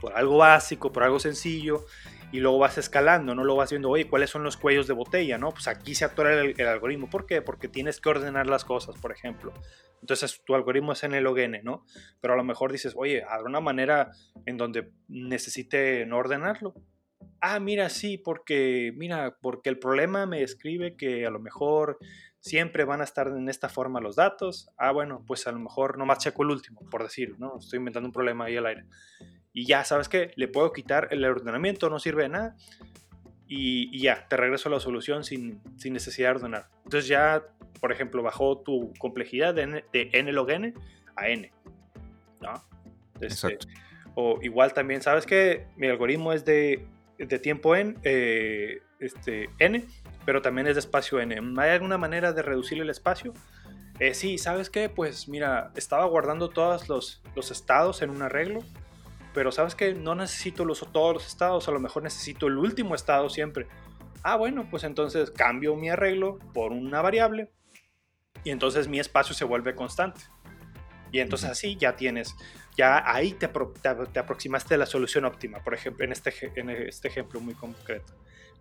por 0.00 0.16
algo 0.16 0.38
básico, 0.38 0.92
por 0.92 1.02
algo 1.02 1.18
sencillo, 1.20 1.84
y 2.34 2.40
luego 2.40 2.58
vas 2.58 2.78
escalando, 2.78 3.32
¿no? 3.36 3.44
Lo 3.44 3.54
vas 3.54 3.70
viendo, 3.70 3.88
oye, 3.88 4.08
¿cuáles 4.08 4.28
son 4.28 4.42
los 4.42 4.56
cuellos 4.56 4.88
de 4.88 4.92
botella, 4.92 5.38
no? 5.38 5.52
Pues 5.52 5.68
aquí 5.68 5.94
se 5.94 6.04
atora 6.04 6.42
el, 6.42 6.66
algoritmo. 6.66 7.08
¿Por 7.08 7.26
qué? 7.26 7.42
Porque 7.42 7.68
tienes 7.68 8.00
que 8.00 8.08
ordenar 8.08 8.48
las 8.48 8.64
cosas, 8.64 8.96
por 8.98 9.12
ejemplo. 9.12 9.54
Entonces 10.00 10.42
tu 10.44 10.56
algoritmo 10.56 10.94
es 10.94 11.04
en 11.04 11.14
el 11.14 11.28
OGN, 11.28 11.60
¿no? 11.62 11.84
Pero 12.20 12.34
a 12.34 12.36
lo 12.36 12.42
mejor 12.42 12.72
dices, 12.72 12.94
oye, 12.96 13.22
¿habrá 13.22 13.48
una 13.48 13.60
manera 13.60 14.10
en 14.46 14.56
donde 14.56 14.90
necesite 15.06 16.06
no 16.06 16.18
ordenarlo? 16.18 16.74
Ah, 17.40 17.60
mira, 17.60 17.88
sí, 17.88 18.18
porque, 18.18 18.92
mira, 18.96 19.38
porque 19.40 19.68
el 19.68 19.78
problema 19.78 20.26
me 20.26 20.42
escribe 20.42 20.96
que 20.96 21.26
a 21.26 21.30
lo 21.30 21.38
mejor 21.38 21.98
siempre 22.40 22.84
van 22.84 23.00
a 23.00 23.04
estar 23.04 23.28
en 23.28 23.48
esta 23.48 23.68
forma 23.68 24.00
los 24.00 24.16
datos. 24.16 24.68
Ah, 24.76 24.90
bueno, 24.90 25.22
pues 25.24 25.46
a 25.46 25.52
lo 25.52 25.60
mejor 25.60 25.98
nomás 25.98 26.18
checo 26.18 26.42
el 26.42 26.50
último, 26.50 26.80
por 26.90 27.04
decir, 27.04 27.36
¿no? 27.38 27.58
Estoy 27.60 27.78
inventando 27.78 28.08
un 28.08 28.12
problema 28.12 28.46
ahí 28.46 28.56
al 28.56 28.66
aire 28.66 28.86
y 29.56 29.66
ya, 29.66 29.84
¿sabes 29.84 30.08
qué? 30.08 30.32
Le 30.34 30.48
puedo 30.48 30.72
quitar 30.72 31.06
el 31.12 31.24
ordenamiento, 31.24 31.88
no 31.88 32.00
sirve 32.00 32.24
de 32.24 32.28
nada. 32.28 32.56
Y, 33.46 34.00
ya, 34.00 34.26
te 34.26 34.36
regreso 34.36 34.68
a 34.68 34.72
la 34.72 34.80
solución 34.80 35.22
sin, 35.22 35.62
necesidad 35.84 36.30
de 36.30 36.34
ordenar. 36.34 36.68
Entonces 36.84 37.06
ya, 37.06 37.44
por 37.80 37.92
ejemplo, 37.92 38.20
bajó 38.24 38.58
tu 38.58 38.92
complejidad 38.98 39.54
de 39.54 39.62
n, 39.62 39.84
de 39.92 40.32
log 40.32 40.50
n 40.50 40.74
a 41.14 41.28
n. 41.28 41.52
¿no? 42.40 42.64
Este, 43.20 43.58
o 44.16 44.40
igual 44.42 44.72
también, 44.72 45.02
¿sabes 45.02 45.24
qué? 45.24 45.68
Mi 45.76 45.86
algoritmo 45.86 46.32
es 46.32 46.44
de, 46.44 46.88
tiempo 47.40 47.76
n, 47.76 47.94
eh, 48.02 48.80
este, 48.98 49.50
n, 49.60 49.84
pero 50.26 50.42
también 50.42 50.66
es 50.66 50.74
de 50.74 50.80
espacio 50.80 51.20
n. 51.20 51.32
¿Hay 51.58 51.70
alguna 51.70 51.96
manera 51.96 52.32
de 52.32 52.42
reducir 52.42 52.82
el 52.82 52.90
espacio? 52.90 53.32
Eh, 54.00 54.14
sí, 54.14 54.36
¿sabes 54.36 54.68
qué? 54.68 54.88
Pues 54.88 55.28
mira, 55.28 55.70
estaba 55.76 56.06
guardando 56.06 56.48
todos 56.48 56.88
los, 56.88 57.22
los 57.36 57.52
estados 57.52 58.02
en 58.02 58.10
un 58.10 58.22
arreglo 58.22 58.64
pero 59.34 59.50
sabes 59.50 59.74
que 59.74 59.92
no 59.94 60.14
necesito 60.14 60.64
los, 60.64 60.80
todos 60.92 61.14
los 61.14 61.26
estados, 61.26 61.68
a 61.68 61.72
lo 61.72 61.80
mejor 61.80 62.04
necesito 62.04 62.46
el 62.46 62.56
último 62.56 62.94
estado 62.94 63.28
siempre. 63.28 63.66
Ah, 64.22 64.36
bueno, 64.36 64.68
pues 64.70 64.84
entonces 64.84 65.30
cambio 65.30 65.74
mi 65.74 65.90
arreglo 65.90 66.38
por 66.54 66.72
una 66.72 67.02
variable 67.02 67.50
y 68.44 68.50
entonces 68.50 68.88
mi 68.88 69.00
espacio 69.00 69.34
se 69.34 69.44
vuelve 69.44 69.74
constante. 69.74 70.22
Y 71.10 71.20
entonces 71.20 71.50
así 71.50 71.76
ya 71.76 71.94
tienes, 71.96 72.34
ya 72.76 73.02
ahí 73.04 73.32
te, 73.34 73.48
te, 73.48 74.18
aproximaste 74.18 74.74
a 74.74 74.78
la 74.78 74.86
solución 74.86 75.24
óptima, 75.24 75.62
por 75.62 75.74
ejemplo, 75.74 76.04
en 76.04 76.12
este, 76.12 76.32
en 76.56 76.70
este 76.70 77.08
ejemplo 77.08 77.40
muy 77.40 77.54
concreto, 77.54 78.14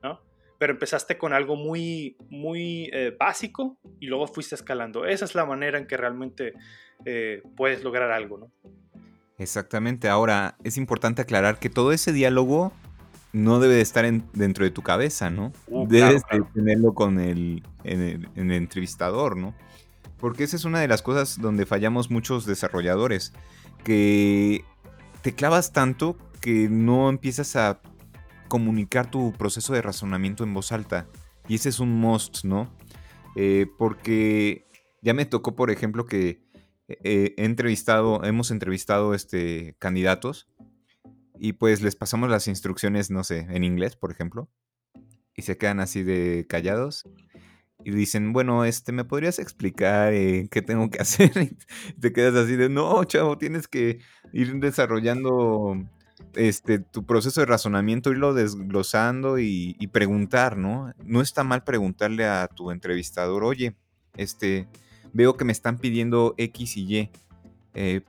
¿no? 0.04 0.22
Pero 0.60 0.74
empezaste 0.74 1.18
con 1.18 1.34
algo 1.34 1.56
muy, 1.56 2.16
muy 2.30 2.90
eh, 2.94 3.16
básico 3.18 3.78
y 4.00 4.08
luego 4.08 4.28
fuiste 4.28 4.56
escalando. 4.56 5.06
Esa 5.06 5.26
es 5.26 5.34
la 5.34 5.46
manera 5.46 5.78
en 5.78 5.88
que 5.88 5.98
realmente 5.98 6.54
eh, 7.06 7.42
puedes 7.56 7.84
lograr 7.84 8.12
algo, 8.12 8.38
¿no? 8.38 8.52
Exactamente. 9.38 10.10
Ahora, 10.10 10.58
es 10.63 10.78
importante 10.78 11.22
aclarar 11.22 11.60
que 11.60 11.69
todo 11.69 11.91
ese 11.91 12.13
diálogo 12.13 12.72
no 13.34 13.60
debe 13.60 13.76
de 13.76 13.82
estar 13.82 14.10
dentro 14.34 14.63
de 14.63 14.72
tu 14.72 14.84
cabeza, 14.84 15.30
¿no? 15.30 15.52
Uh, 15.67 15.88
Debes 15.88 16.24
tenerlo 16.54 16.93
con 16.93 17.19
el, 17.19 17.63
en 17.84 18.28
el, 18.36 18.52
entrevistador, 18.52 19.36
¿no? 19.36 19.56
Porque 20.17 20.43
esa 20.43 20.56
es 20.56 20.65
una 20.65 20.80
de 20.80 20.88
las 20.88 21.02
cosas 21.02 21.41
donde 21.41 21.65
fallamos 21.65 22.12
muchos 22.12 22.46
desarrolladores, 22.46 23.34
que 23.84 24.63
te 25.24 25.34
clavas 25.34 25.74
tanto 25.74 26.15
que 26.39 26.69
no 26.69 27.10
empiezas 27.10 27.56
a 27.56 27.82
comunicar 28.48 29.10
tu 29.10 29.34
proceso 29.34 29.74
de 29.74 29.82
razonamiento 29.82 30.43
en 30.43 30.54
voz 30.54 30.72
alta. 30.72 31.08
Y 31.48 31.56
ese 31.56 31.69
es 31.69 31.80
un 31.80 32.00
must, 32.00 32.46
¿no? 32.46 32.72
Eh, 33.36 33.65
porque 33.80 34.67
ya 35.02 35.13
me 35.15 35.26
tocó, 35.26 35.56
por 35.56 35.72
ejemplo, 35.72 36.06
que 36.06 36.42
he 37.03 37.34
entrevistado, 37.38 38.23
hemos 38.23 38.51
entrevistado 38.51 39.13
este, 39.13 39.75
candidatos 39.79 40.47
y 41.38 41.53
pues 41.53 41.82
les 41.82 41.95
pasamos 41.95 42.29
las 42.29 42.47
instrucciones, 42.47 43.12
no 43.12 43.23
sé, 43.23 43.47
en 43.49 43.63
inglés, 43.63 43.95
por 43.95 44.12
ejemplo, 44.12 44.49
y 45.36 45.41
se 45.41 45.58
quedan 45.58 45.79
así 45.79 46.03
de 46.03 46.45
callados 46.47 47.06
y 47.84 47.91
dicen, 47.91 48.34
bueno, 48.34 48.65
este, 48.65 48.91
¿me 48.91 49.06
podrías 49.06 49.39
explicar 49.39 50.13
eh, 50.13 50.47
qué 50.49 50.62
tengo 50.62 50.89
que 50.89 50.99
hacer? 51.01 51.32
Y 51.38 51.58
te 51.99 52.13
quedas 52.13 52.36
así 52.36 52.56
de, 52.56 52.69
no, 52.69 53.03
chavo, 53.06 53.38
tienes 53.38 53.67
que 53.67 53.99
ir 54.32 54.53
desarrollando 54.60 55.75
este, 56.36 56.79
tu 56.79 57.06
proceso 57.06 57.41
de 57.41 57.45
razonamiento, 57.45 58.12
irlo 58.12 58.34
desglosando 58.34 59.39
y, 59.39 59.75
y 59.79 59.88
preguntar, 59.88 60.58
¿no? 60.58 60.93
No 61.03 61.21
está 61.21 61.43
mal 61.43 61.63
preguntarle 61.63 62.25
a 62.25 62.47
tu 62.47 62.71
entrevistador, 62.71 63.43
oye, 63.43 63.75
este, 64.15 64.67
veo 65.13 65.38
que 65.38 65.45
me 65.45 65.52
están 65.52 65.78
pidiendo 65.78 66.36
X 66.38 66.78
y 66.78 66.97
Y. 66.97 67.10
Eh, 67.76 68.02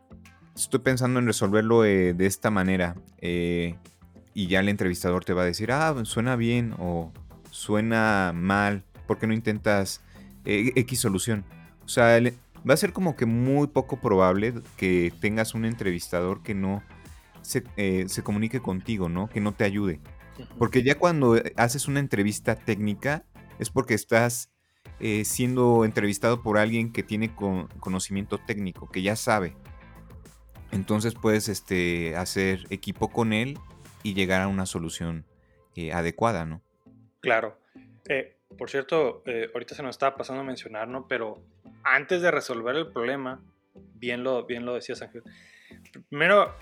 estoy 0.56 0.80
pensando 0.80 1.20
en 1.20 1.26
resolverlo 1.26 1.84
eh, 1.84 2.14
de 2.14 2.26
esta 2.26 2.50
manera. 2.50 2.96
Eh, 3.18 3.76
y 4.32 4.48
ya 4.48 4.60
el 4.60 4.68
entrevistador 4.68 5.24
te 5.24 5.32
va 5.32 5.42
a 5.42 5.46
decir, 5.46 5.70
ah, 5.70 5.94
suena 6.04 6.34
bien 6.34 6.74
o 6.78 7.12
suena 7.50 8.32
mal. 8.34 8.84
¿Por 9.06 9.18
qué 9.18 9.26
no 9.26 9.34
intentas 9.34 10.00
X 10.44 11.00
solución? 11.00 11.44
O 11.84 11.88
sea, 11.88 12.18
va 12.68 12.74
a 12.74 12.76
ser 12.76 12.92
como 12.92 13.14
que 13.14 13.26
muy 13.26 13.68
poco 13.68 14.00
probable 14.00 14.54
que 14.76 15.12
tengas 15.20 15.54
un 15.54 15.66
entrevistador 15.66 16.42
que 16.42 16.54
no 16.54 16.82
se, 17.42 17.62
se 18.08 18.22
comunique 18.22 18.60
contigo, 18.60 19.08
¿no? 19.08 19.28
Que 19.28 19.40
no 19.40 19.52
te 19.52 19.64
ayude. 19.64 20.00
Porque 20.58 20.82
ya 20.82 20.98
cuando 20.98 21.40
haces 21.56 21.86
una 21.86 22.00
entrevista 22.00 22.56
técnica 22.56 23.24
es 23.60 23.70
porque 23.70 23.94
estás 23.94 24.53
eh, 25.00 25.24
siendo 25.24 25.84
entrevistado 25.84 26.42
por 26.42 26.58
alguien 26.58 26.92
que 26.92 27.02
tiene 27.02 27.34
conocimiento 27.34 28.38
técnico, 28.38 28.90
que 28.90 29.02
ya 29.02 29.16
sabe. 29.16 29.56
Entonces 30.70 31.14
puedes 31.14 31.48
este, 31.48 32.16
hacer 32.16 32.66
equipo 32.70 33.10
con 33.10 33.32
él 33.32 33.58
y 34.02 34.14
llegar 34.14 34.42
a 34.42 34.48
una 34.48 34.66
solución 34.66 35.24
eh, 35.76 35.92
adecuada, 35.92 36.44
¿no? 36.44 36.62
Claro. 37.20 37.58
Eh, 38.08 38.36
por 38.56 38.70
cierto, 38.70 39.22
ahorita 39.52 39.74
se 39.74 39.82
nos 39.82 39.96
estaba 39.96 40.16
pasando 40.16 40.42
a 40.42 40.44
mencionar, 40.44 40.86
¿no? 40.88 41.08
Pero 41.08 41.42
antes 41.82 42.22
de 42.22 42.30
resolver 42.30 42.76
el 42.76 42.88
problema, 42.92 43.40
bien 43.94 44.22
lo, 44.22 44.46
bien 44.46 44.64
lo 44.64 44.74
decías 44.74 45.02
Ángel, 45.02 45.22
primero, 46.08 46.54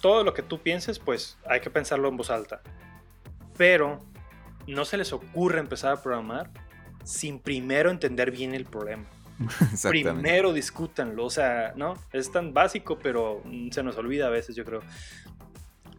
todo 0.00 0.24
lo 0.24 0.34
que 0.34 0.42
tú 0.42 0.60
pienses, 0.60 0.98
pues 0.98 1.38
hay 1.46 1.60
que 1.60 1.70
pensarlo 1.70 2.08
en 2.08 2.16
voz 2.16 2.30
alta. 2.30 2.62
Pero 3.56 4.04
no 4.66 4.84
se 4.84 4.96
les 4.96 5.12
ocurre 5.12 5.60
empezar 5.60 5.92
a 5.92 6.02
programar 6.02 6.50
sin 7.04 7.38
primero 7.38 7.90
entender 7.90 8.30
bien 8.30 8.54
el 8.54 8.64
problema. 8.64 9.08
Primero 9.88 10.52
discútanlo, 10.52 11.26
o 11.26 11.30
sea, 11.30 11.72
¿no? 11.76 11.94
Es 12.12 12.30
tan 12.30 12.52
básico, 12.52 12.98
pero 12.98 13.42
se 13.70 13.82
nos 13.82 13.96
olvida 13.96 14.26
a 14.26 14.30
veces, 14.30 14.56
yo 14.56 14.64
creo. 14.64 14.80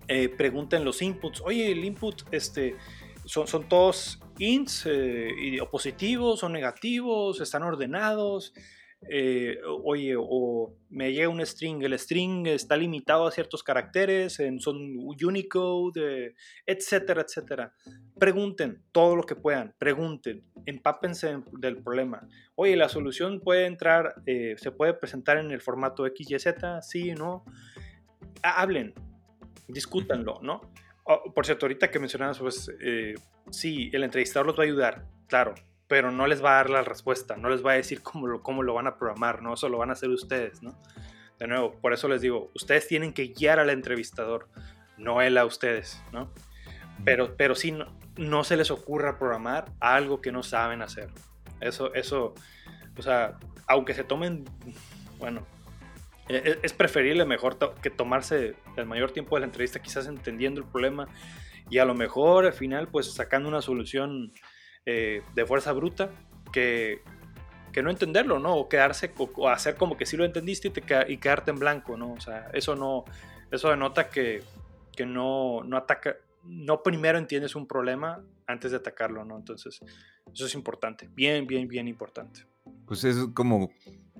Eh, 0.07 0.29
pregunten 0.29 0.85
los 0.85 1.01
inputs. 1.01 1.41
Oye, 1.41 1.71
el 1.71 1.83
input, 1.83 2.23
este, 2.31 2.75
son, 3.25 3.47
son 3.47 3.67
todos 3.67 4.19
ints, 4.37 4.85
eh, 4.85 5.59
o 5.61 5.69
positivos 5.69 6.43
o 6.43 6.49
negativos, 6.49 7.41
están 7.41 7.63
ordenados. 7.63 8.53
Eh, 9.09 9.57
oye, 9.83 10.15
o 10.17 10.73
me 10.89 11.13
llega 11.13 11.29
un 11.29 11.45
string, 11.45 11.83
el 11.83 11.97
string 11.99 12.47
está 12.47 12.75
limitado 12.75 13.27
a 13.27 13.31
ciertos 13.31 13.63
caracteres, 13.63 14.39
son 14.59 14.97
Unicode, 14.97 16.35
etcétera, 16.65 17.21
etcétera. 17.21 17.73
Pregunten 18.17 18.83
todo 18.91 19.15
lo 19.15 19.23
que 19.23 19.35
puedan, 19.35 19.73
pregunten, 19.77 20.43
empápense 20.65 21.37
del 21.59 21.77
problema. 21.83 22.27
Oye, 22.55 22.75
la 22.75 22.89
solución 22.89 23.39
puede 23.39 23.65
entrar, 23.65 24.15
eh, 24.25 24.55
se 24.57 24.71
puede 24.71 24.93
presentar 24.93 25.37
en 25.37 25.51
el 25.51 25.61
formato 25.61 26.05
XYZ, 26.05 26.55
sí, 26.81 27.13
no. 27.13 27.45
Hablen, 28.41 28.93
discútanlo, 29.67 30.39
¿no? 30.41 30.61
Oh, 31.03 31.31
por 31.33 31.45
cierto, 31.45 31.65
ahorita 31.65 31.91
que 31.91 31.99
mencionabas, 31.99 32.39
pues 32.39 32.71
eh, 32.81 33.13
sí, 33.51 33.91
el 33.93 34.03
entrevistador 34.03 34.47
los 34.47 34.57
va 34.57 34.63
a 34.63 34.65
ayudar, 34.65 35.05
claro, 35.27 35.53
pero 35.87 36.11
no 36.11 36.27
les 36.27 36.43
va 36.43 36.51
a 36.51 36.55
dar 36.55 36.69
la 36.69 36.83
respuesta, 36.83 37.35
no 37.35 37.49
les 37.49 37.65
va 37.65 37.73
a 37.73 37.75
decir 37.75 38.01
cómo 38.01 38.27
lo, 38.27 38.41
cómo 38.41 38.63
lo 38.63 38.73
van 38.73 38.87
a 38.87 38.97
programar, 38.97 39.41
¿no? 39.41 39.53
Eso 39.53 39.69
lo 39.69 39.77
van 39.77 39.89
a 39.89 39.93
hacer 39.93 40.09
ustedes, 40.09 40.63
¿no? 40.63 40.77
De 41.39 41.47
nuevo, 41.47 41.73
por 41.81 41.93
eso 41.93 42.07
les 42.07 42.21
digo, 42.21 42.51
ustedes 42.55 42.87
tienen 42.87 43.13
que 43.13 43.27
guiar 43.27 43.59
al 43.59 43.69
entrevistador, 43.69 44.47
no 44.97 45.21
él 45.21 45.37
a 45.37 45.45
ustedes, 45.45 46.01
¿no? 46.11 46.31
Pero, 47.03 47.35
pero 47.35 47.55
sí, 47.55 47.71
no, 47.71 47.93
no 48.17 48.43
se 48.43 48.57
les 48.57 48.71
ocurra 48.71 49.19
programar 49.19 49.65
algo 49.79 50.21
que 50.21 50.31
no 50.31 50.43
saben 50.43 50.81
hacer. 50.81 51.09
Eso, 51.59 51.93
eso, 51.93 52.33
o 52.97 53.01
sea, 53.01 53.37
aunque 53.67 53.93
se 53.93 54.03
tomen, 54.03 54.45
bueno, 55.19 55.45
e, 56.29 56.37
e, 56.37 56.59
es 56.63 56.73
preferible 56.73 57.25
mejor 57.25 57.57
que 57.81 57.89
tomarse 57.89 58.55
el 58.77 58.85
mayor 58.85 59.11
tiempo 59.11 59.35
de 59.35 59.41
la 59.41 59.45
entrevista 59.45 59.81
quizás 59.81 60.07
entendiendo 60.07 60.61
el 60.61 60.67
problema 60.67 61.07
y 61.69 61.77
a 61.77 61.85
lo 61.85 61.93
mejor 61.93 62.45
al 62.45 62.53
final 62.53 62.87
pues 62.87 63.13
sacando 63.13 63.49
una 63.49 63.61
solución 63.61 64.31
eh, 64.85 65.21
de 65.33 65.45
fuerza 65.45 65.71
bruta 65.73 66.11
que, 66.51 67.01
que, 67.71 67.81
no 67.81 67.89
entenderlo, 67.89 68.39
¿no? 68.39 68.55
O 68.55 68.69
quedarse 68.69 69.11
o, 69.17 69.49
hacer 69.49 69.75
como 69.75 69.97
que 69.97 70.05
sí 70.05 70.15
lo 70.15 70.25
entendiste 70.25 70.67
y, 70.67 70.71
te, 70.71 70.83
y, 71.11 71.17
quedarte 71.17 71.51
en 71.51 71.59
blanco, 71.59 71.97
¿no? 71.97 72.13
O 72.13 72.19
sea, 72.19 72.49
eso 72.53 72.75
no, 72.75 73.05
eso 73.51 73.69
denota 73.69 74.09
que, 74.09 74.43
que 74.95 75.05
no, 75.05 75.63
no 75.63 75.77
ataca, 75.77 76.15
no 76.43 76.83
primero 76.83 77.17
entiendes 77.17 77.55
un 77.55 77.67
problema 77.67 78.23
antes 78.47 78.71
de 78.71 78.77
atacarlo, 78.77 79.25
¿no? 79.25 79.37
Entonces, 79.37 79.79
eso 80.33 80.45
es 80.45 80.53
importante, 80.53 81.09
bien, 81.13 81.47
bien, 81.47 81.67
bien 81.67 81.87
importante. 81.87 82.45
Pues 82.85 83.03
es 83.03 83.17
como 83.33 83.71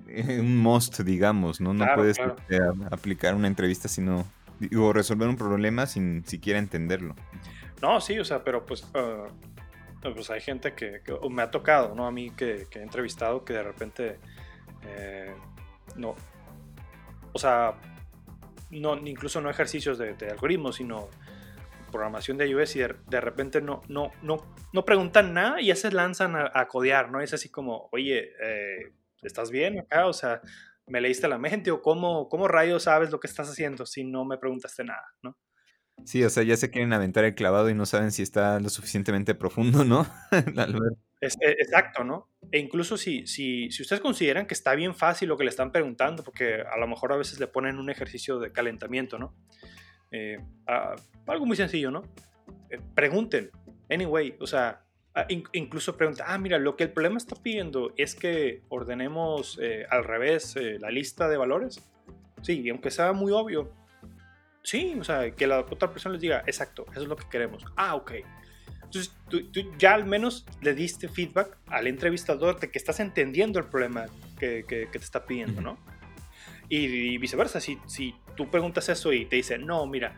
eh, 0.08 0.40
un 0.40 0.56
must, 0.58 1.00
digamos, 1.00 1.60
¿no? 1.60 1.72
No 1.72 1.86
puedes 1.94 2.18
este, 2.18 2.58
aplicar 2.90 3.34
una 3.34 3.48
entrevista 3.48 3.88
sino 3.88 4.26
o 4.76 4.92
resolver 4.92 5.28
un 5.28 5.36
problema 5.36 5.86
sin 5.86 6.24
siquiera 6.24 6.58
entenderlo. 6.58 7.14
No, 7.82 8.00
sí, 8.00 8.18
o 8.18 8.24
sea, 8.24 8.42
pero 8.42 8.64
pues, 8.64 8.86
pues 10.02 10.30
hay 10.30 10.40
gente 10.40 10.74
que, 10.74 11.02
me 11.30 11.42
ha 11.42 11.50
tocado, 11.50 11.94
¿no? 11.94 12.06
A 12.06 12.12
mí 12.12 12.30
que, 12.30 12.66
he 12.72 12.82
entrevistado 12.82 13.44
que 13.44 13.54
de 13.54 13.62
repente 13.62 14.18
eh, 14.86 15.34
no, 15.96 16.14
o 17.32 17.38
sea, 17.38 17.74
no, 18.70 18.96
incluso 18.96 19.40
no 19.40 19.50
ejercicios 19.50 19.98
de, 19.98 20.14
de 20.14 20.30
algoritmos, 20.30 20.76
sino 20.76 21.08
programación 21.90 22.36
de 22.36 22.48
iOS 22.48 22.76
y 22.76 22.80
de, 22.80 23.20
repente 23.20 23.60
no, 23.60 23.82
no, 23.88 24.12
no, 24.22 24.36
no 24.72 24.84
preguntan 24.84 25.32
nada 25.32 25.60
y 25.60 25.66
ya 25.66 25.76
se 25.76 25.90
lanzan 25.90 26.34
a, 26.36 26.68
codear, 26.68 27.10
¿no? 27.10 27.20
Es 27.20 27.32
así 27.32 27.48
como, 27.48 27.88
oye, 27.92 28.32
eh, 28.42 28.92
¿estás 29.22 29.50
bien 29.50 29.78
acá? 29.80 30.06
O 30.06 30.12
sea, 30.12 30.40
¿me 30.86 31.00
leíste 31.00 31.28
la 31.28 31.38
mente? 31.38 31.70
¿O 31.70 31.80
cómo, 31.80 32.28
cómo 32.28 32.48
rayos 32.48 32.84
sabes 32.84 33.10
lo 33.10 33.20
que 33.20 33.26
estás 33.26 33.48
haciendo 33.48 33.86
si 33.86 34.04
no 34.04 34.24
me 34.24 34.38
preguntaste 34.38 34.84
nada, 34.84 35.14
¿no? 35.22 35.38
Sí, 36.04 36.22
o 36.22 36.30
sea, 36.30 36.42
ya 36.42 36.56
se 36.56 36.70
quieren 36.70 36.92
aventar 36.92 37.24
el 37.24 37.34
clavado 37.34 37.68
y 37.70 37.74
no 37.74 37.86
saben 37.86 38.12
si 38.12 38.22
está 38.22 38.60
lo 38.60 38.68
suficientemente 38.68 39.34
profundo, 39.34 39.84
¿no? 39.84 40.06
E, 41.18 41.50
exacto, 41.50 42.04
¿no? 42.04 42.28
E 42.52 42.58
incluso 42.58 42.98
si, 42.98 43.26
si, 43.26 43.70
si 43.70 43.82
ustedes 43.82 44.02
consideran 44.02 44.46
que 44.46 44.52
está 44.52 44.74
bien 44.74 44.94
fácil 44.94 45.30
lo 45.30 45.38
que 45.38 45.44
le 45.44 45.50
están 45.50 45.72
preguntando, 45.72 46.22
porque 46.22 46.60
a 46.60 46.76
lo 46.78 46.86
mejor 46.86 47.10
a 47.10 47.16
veces 47.16 47.40
le 47.40 47.46
ponen 47.46 47.78
un 47.78 47.88
ejercicio 47.88 48.38
de 48.38 48.52
calentamiento, 48.52 49.18
¿no? 49.18 49.34
Eh, 50.10 50.38
algo 51.26 51.46
muy 51.46 51.56
sencillo, 51.56 51.90
¿no? 51.90 52.02
Eh, 52.70 52.78
pregunten, 52.94 53.50
anyway, 53.90 54.36
o 54.40 54.46
sea, 54.46 54.84
incluso 55.52 55.96
pregunten, 55.96 56.26
ah, 56.28 56.36
mira, 56.38 56.58
lo 56.58 56.76
que 56.76 56.84
el 56.84 56.92
problema 56.92 57.16
está 57.16 57.34
pidiendo 57.34 57.94
es 57.96 58.14
que 58.14 58.62
ordenemos 58.68 59.58
eh, 59.60 59.86
al 59.88 60.04
revés 60.04 60.54
la 60.78 60.90
lista 60.90 61.28
de 61.28 61.38
valores. 61.38 61.82
Sí, 62.42 62.60
y 62.60 62.68
aunque 62.68 62.90
sea 62.90 63.12
muy 63.14 63.32
obvio, 63.32 63.72
sí, 64.66 64.96
o 64.98 65.04
sea, 65.04 65.30
que 65.30 65.46
la 65.46 65.60
otra 65.60 65.90
persona 65.90 66.14
les 66.14 66.22
diga, 66.22 66.42
exacto, 66.46 66.86
eso 66.90 67.02
es 67.02 67.08
lo 67.08 67.16
que 67.16 67.28
queremos. 67.28 67.64
Ah, 67.76 67.94
ok. 67.94 68.12
Entonces, 68.82 69.12
tú, 69.28 69.40
ya 69.78 69.94
al 69.94 70.04
menos 70.06 70.44
le 70.60 70.74
diste 70.74 71.08
feedback 71.08 71.56
al 71.68 71.86
entrevistador 71.86 72.58
de 72.58 72.70
que 72.70 72.78
estás 72.78 72.98
entendiendo 72.98 73.60
el 73.60 73.66
problema 73.66 74.06
que, 74.38 74.64
que, 74.66 74.86
te 74.86 74.98
está 74.98 75.24
pidiendo, 75.24 75.60
¿no? 75.60 75.78
Y, 76.68 77.16
viceversa, 77.18 77.60
si, 77.60 77.78
si 77.86 78.16
tú 78.36 78.50
preguntas 78.50 78.88
eso 78.88 79.12
y 79.12 79.24
te 79.26 79.36
dicen, 79.36 79.66
no, 79.66 79.86
mira, 79.86 80.16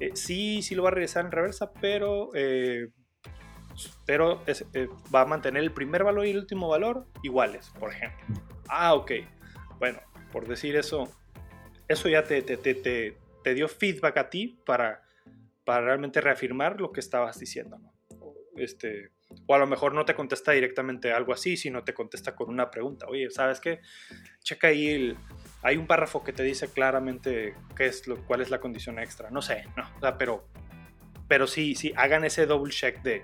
eh, 0.00 0.10
sí, 0.14 0.60
sí 0.62 0.74
lo 0.74 0.82
va 0.82 0.88
a 0.88 0.92
regresar 0.92 1.24
en 1.24 1.30
reversa, 1.30 1.72
pero, 1.80 2.30
eh, 2.34 2.88
pero 4.06 4.42
eh, 4.46 4.88
va 5.14 5.20
a 5.20 5.26
mantener 5.26 5.62
el 5.62 5.70
primer 5.70 6.02
valor 6.02 6.26
y 6.26 6.30
el 6.30 6.38
último 6.38 6.68
valor 6.68 7.06
iguales, 7.22 7.70
por 7.78 7.92
ejemplo. 7.92 8.24
Ah, 8.68 8.94
ok. 8.94 9.12
Bueno, 9.78 10.00
por 10.32 10.48
decir 10.48 10.74
eso, 10.74 11.08
eso 11.86 12.08
ya 12.08 12.24
te, 12.24 12.42
te, 12.42 12.56
te, 12.56 12.74
te 12.74 13.23
dio 13.52 13.68
feedback 13.68 14.16
a 14.16 14.30
ti 14.30 14.58
para, 14.64 15.02
para 15.64 15.84
realmente 15.84 16.20
reafirmar 16.20 16.80
lo 16.80 16.92
que 16.92 17.00
estabas 17.00 17.38
diciendo. 17.38 17.78
¿no? 17.78 17.92
Este, 18.56 19.10
o 19.46 19.54
a 19.54 19.58
lo 19.58 19.66
mejor 19.66 19.94
no 19.94 20.04
te 20.04 20.14
contesta 20.14 20.52
directamente 20.52 21.12
algo 21.12 21.32
así, 21.32 21.56
sino 21.56 21.82
te 21.82 21.92
contesta 21.92 22.34
con 22.34 22.48
una 22.48 22.70
pregunta. 22.70 23.06
Oye, 23.08 23.30
¿sabes 23.30 23.60
qué? 23.60 23.80
Checa 24.42 24.68
ahí 24.68 24.88
el, 24.88 25.16
hay 25.62 25.76
un 25.76 25.86
párrafo 25.86 26.22
que 26.22 26.32
te 26.32 26.42
dice 26.42 26.68
claramente 26.68 27.54
qué 27.76 27.86
es 27.86 28.06
lo, 28.06 28.16
cuál 28.26 28.40
es 28.40 28.50
la 28.50 28.60
condición 28.60 28.98
extra. 28.98 29.30
No 29.30 29.42
sé, 29.42 29.64
no, 29.76 30.18
pero, 30.18 30.46
pero 31.26 31.46
sí, 31.46 31.74
sí, 31.74 31.92
hagan 31.96 32.24
ese 32.24 32.46
double 32.46 32.72
check 32.72 33.02
de, 33.02 33.22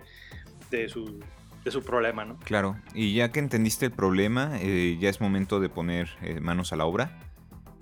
de, 0.71 0.89
su, 0.89 1.23
de 1.65 1.71
su 1.71 1.83
problema, 1.83 2.25
¿no? 2.25 2.39
Claro, 2.41 2.77
y 2.95 3.15
ya 3.15 3.31
que 3.31 3.41
entendiste 3.41 3.87
el 3.87 3.93
problema, 3.93 4.59
eh, 4.61 4.97
ya 4.99 5.09
es 5.09 5.21
momento 5.21 5.61
de 5.61 5.69
poner 5.69 6.09
eh, 6.23 6.41
manos 6.41 6.73
a 6.73 6.77
la 6.77 6.87
obra. 6.87 7.19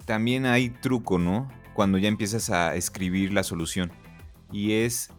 También 0.05 0.47
hay 0.47 0.71
truco, 0.71 1.19
¿no? 1.19 1.51
Cuando 1.79 1.99
ya 1.99 2.09
empiezas 2.09 2.51
a 2.51 2.75
escribir 2.75 3.33
la 3.33 3.45
solución. 3.45 3.93
Y 4.51 4.73
es, 4.73 5.11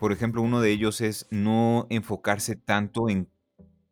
por 0.00 0.10
ejemplo, 0.10 0.40
uno 0.40 0.62
de 0.62 0.70
ellos 0.70 1.02
es 1.02 1.26
no 1.30 1.86
enfocarse 1.90 2.56
tanto 2.56 3.10
en 3.10 3.28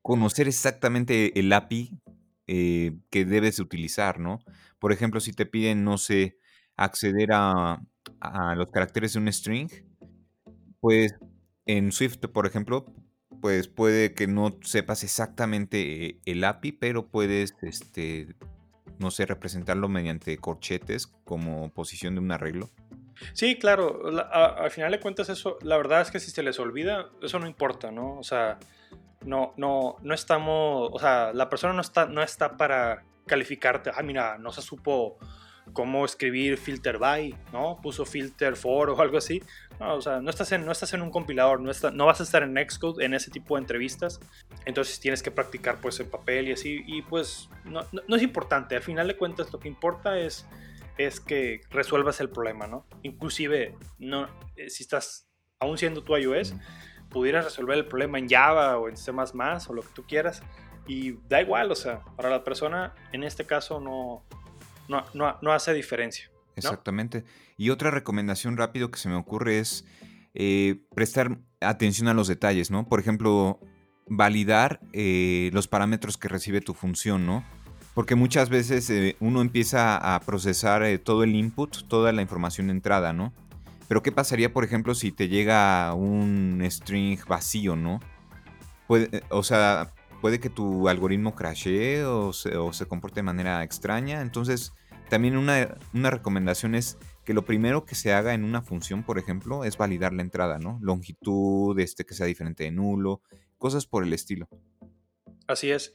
conocer 0.01 0.49
exactamente 0.49 1.39
el 1.39 1.53
API 1.53 2.01
eh, 2.47 2.97
que 3.11 3.27
debes 3.27 3.61
utilizar, 3.61 4.19
¿no? 4.19 4.39
Por 4.79 4.93
ejemplo, 4.93 5.21
si 5.21 5.35
te 5.35 5.45
piden, 5.45 5.85
no 5.85 5.99
sé, 5.99 6.39
acceder 6.75 7.33
a, 7.35 7.83
los 8.57 8.71
caracteres 8.71 9.13
de 9.13 9.19
un 9.19 9.31
string, 9.31 9.69
pues 10.81 11.17
en 11.67 11.93
Swift, 11.93 12.21
por 12.33 12.47
ejemplo, 12.47 12.87
pues 13.43 13.69
puede 13.69 14.15
que 14.15 14.27
no 14.27 14.59
sepas 14.63 15.05
exactamente 15.05 16.19
el 16.25 16.45
API, 16.45 16.73
pero 16.73 17.11
puedes, 17.11 17.55
este, 17.61 18.37
no 19.01 19.11
sé, 19.11 19.27
representarlo 19.27 19.89
mediante 19.89 20.37
corchetes 20.39 21.07
como 21.25 21.71
posición 21.71 22.15
de 22.15 22.21
un 22.21 22.33
arreglo. 22.33 22.71
Sí, 23.33 23.59
claro, 23.59 24.03
al 24.33 24.71
final 24.71 24.93
de 24.93 25.01
cuentas 25.01 25.29
eso, 25.29 25.59
la 25.63 25.77
verdad 25.77 26.01
es 26.01 26.11
que 26.11 26.21
si 26.21 26.31
se 26.31 26.43
les 26.43 26.59
olvida, 26.59 27.11
eso 27.23 27.39
no 27.39 27.47
importa, 27.47 27.91
¿no? 27.91 28.19
O 28.19 28.23
sea, 28.23 28.59
no, 29.25 29.53
no, 29.57 29.97
no 30.03 30.15
estamos, 30.15 30.91
o 30.93 30.99
sea, 30.99 31.33
la 31.35 31.51
persona 31.51 31.75
no 31.75 31.83
está, 31.83 32.07
no 32.07 32.23
está 32.23 32.57
para 32.57 33.05
calificarte, 33.27 33.91
ah, 33.95 34.03
mira, 34.03 34.39
no 34.39 34.53
se 34.53 34.63
supo 34.63 35.19
cómo 35.73 36.05
escribir 36.05 36.57
filter 36.57 36.99
by, 36.99 37.35
¿no? 37.53 37.79
Puso 37.81 38.05
filter 38.05 38.57
for 38.57 38.91
o 38.91 39.01
algo 39.01 39.19
así. 39.19 39.43
O 39.79 40.01
sea, 40.01 40.21
no 40.21 40.31
estás 40.31 40.53
en, 40.53 40.67
no 40.67 40.73
estás 40.73 40.93
en 40.95 41.03
un 41.03 41.11
compilador, 41.11 41.61
no, 41.61 41.71
está, 41.71 41.91
no 41.91 42.07
vas 42.07 42.21
a 42.21 42.25
estar 42.25 42.43
en 42.43 42.57
Xcode 42.69 43.05
en 43.05 43.15
ese 43.15 43.31
tipo 43.31 43.55
de 43.55 43.63
entrevistas. 43.63 44.21
Entonces 44.67 45.01
tienes 45.01 45.23
que 45.23 45.31
practicar 45.31 45.81
pues 45.81 45.99
en 46.01 46.11
papel 46.11 46.49
y 46.49 46.53
así. 46.53 46.83
Y 46.87 47.03
pues 47.03 47.49
no, 47.65 47.85
no, 48.07 48.17
es 48.17 48.23
importante. 48.23 48.77
Al 48.77 48.83
final 48.83 49.09
de 49.09 49.17
cuentas 49.17 49.53
lo 49.53 49.59
que 49.59 49.69
importa 49.69 50.19
es, 50.19 50.47
es 50.99 51.21
que 51.21 51.63
resuelvas 51.71 52.21
el 52.21 52.31
problema, 52.31 52.67
¿no? 52.67 52.87
Inclusive, 53.03 53.75
no, 53.99 54.29
eh, 54.57 54.69
si 54.71 54.83
estás 54.83 55.29
aún 55.59 55.79
siendo 55.79 56.03
tu 56.03 56.17
iOS, 56.17 56.55
pudieras 57.11 57.45
resolver 57.45 57.77
el 57.77 57.87
problema 57.87 58.19
en 58.19 58.29
Java 58.29 58.79
o 58.79 58.89
en 58.89 58.97
C++ 58.97 59.11
o 59.11 59.75
lo 59.75 59.83
que 59.83 59.93
tú 59.95 60.05
quieras 60.07 60.43
y 60.87 61.13
da 61.29 61.41
igual, 61.41 61.71
o 61.71 61.75
sea, 61.75 62.01
para 62.17 62.31
la 62.31 62.43
persona 62.43 62.95
en 63.13 63.23
este 63.23 63.45
caso 63.47 63.81
no, 63.81 64.25
no, 64.89 65.53
hace 65.53 65.73
diferencia. 65.73 66.31
Exactamente. 66.57 67.25
Y 67.57 67.71
otra 67.71 67.91
recomendación 67.91 68.57
rápido 68.57 68.91
que 68.91 68.99
se 68.99 69.09
me 69.09 69.15
ocurre 69.15 69.61
es 69.61 69.85
eh, 70.35 70.83
prestar 70.95 71.39
atención 71.61 72.09
a 72.09 72.15
los 72.15 72.29
detalles, 72.29 72.71
¿no? 72.71 72.89
Por 72.89 73.01
ejemplo, 73.01 73.61
validar 74.11 74.81
eh, 74.93 75.51
los 75.55 75.69
parámetros 75.69 76.19
que 76.19 76.29
recibe 76.29 76.61
tu 76.61 76.75
función, 76.75 77.25
¿no? 77.25 77.43
Porque 77.95 78.15
muchas 78.15 78.51
veces 78.51 78.91
eh, 78.91 79.17
uno 79.21 79.41
empieza 79.41 79.97
a 79.97 80.21
procesar 80.21 80.85
todo 80.99 81.25
el 81.25 81.35
input, 81.35 81.89
toda 81.89 82.13
la 82.13 82.21
información 82.21 82.69
entrada, 82.69 83.15
¿no? 83.15 83.33
Pero 83.89 84.03
¿qué 84.03 84.13
pasaría, 84.13 84.53
por 84.53 84.65
ejemplo, 84.65 84.95
si 84.95 85.11
te 85.11 85.29
llega 85.29 85.95
un 85.95 86.63
string 86.71 87.19
vacío, 87.27 87.75
¿no? 87.75 88.01
Puede, 88.87 89.23
o 89.31 89.43
sea, 89.43 89.93
puede 90.21 90.39
que 90.39 90.51
tu 90.51 90.89
algoritmo 90.89 91.35
crashee 91.35 92.05
o 92.05 92.33
se, 92.33 92.87
comporte 92.87 93.17
de 93.17 93.25
manera 93.25 93.65
extraña. 93.65 94.21
Entonces, 94.21 94.73
también 95.09 95.37
una, 95.37 95.77
recomendación 95.93 96.75
es 96.75 96.99
que 97.25 97.35
lo 97.35 97.45
primero 97.45 97.85
que 97.85 97.95
se 97.95 98.13
haga 98.13 98.35
en 98.35 98.45
una 98.45 98.63
función, 98.63 99.03
por 99.03 99.19
ejemplo, 99.19 99.65
es 99.65 99.77
validar 99.77 100.13
la 100.13 100.23
entrada, 100.23 100.59
¿no? 100.59 100.79
Longitud, 100.83 101.79
este, 101.79 102.05
que 102.05 102.15
sea 102.15 102.27
diferente 102.27 102.65
de 102.65 102.71
nulo, 102.71 103.23
cosas 103.61 103.87
por 103.87 104.03
el 104.03 104.13
estilo. 104.13 104.49
Así 105.47 105.71
es, 105.71 105.93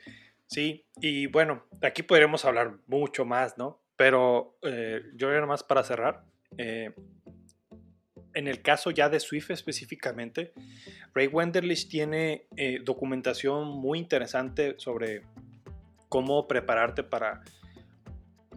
sí. 0.47 0.86
Y 1.01 1.28
bueno, 1.28 1.65
aquí 1.82 2.04
podríamos 2.04 2.45
hablar 2.45 2.78
mucho 2.88 3.25
más, 3.25 3.58
¿no? 3.58 3.82
Pero 3.97 4.58
eh, 4.62 5.01
yo 5.15 5.30
nada 5.30 5.45
más 5.45 5.63
para 5.63 5.84
cerrar. 5.84 6.23
Eh, 6.58 6.93
en 8.34 8.47
el 8.47 8.62
caso 8.62 8.91
ya 8.91 9.10
de 9.10 9.19
Swift 9.19 9.49
específicamente, 9.51 10.54
Ray 11.13 11.28
Wenderlich 11.28 11.88
tiene 11.89 12.47
eh, 12.58 12.80
documentación 12.84 13.69
muy 13.69 13.97
interesante 13.97 14.75
sobre 14.78 15.23
cómo 16.10 16.47
prepararte 16.47 17.04
para 17.04 17.41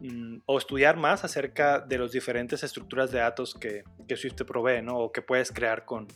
mm, 0.00 0.38
o 0.46 0.58
estudiar 0.58 0.96
más 0.96 1.24
acerca 1.24 1.78
de 1.78 1.98
las 1.98 2.10
diferentes 2.10 2.62
estructuras 2.64 3.12
de 3.12 3.18
datos 3.20 3.54
que, 3.54 3.84
Swift 4.16 4.34
te 4.34 4.44
provee, 4.44 4.82
¿no? 4.82 4.98
O 4.98 5.12
que 5.12 5.22
puedes 5.22 5.52
crear 5.52 5.84
con, 5.84 6.08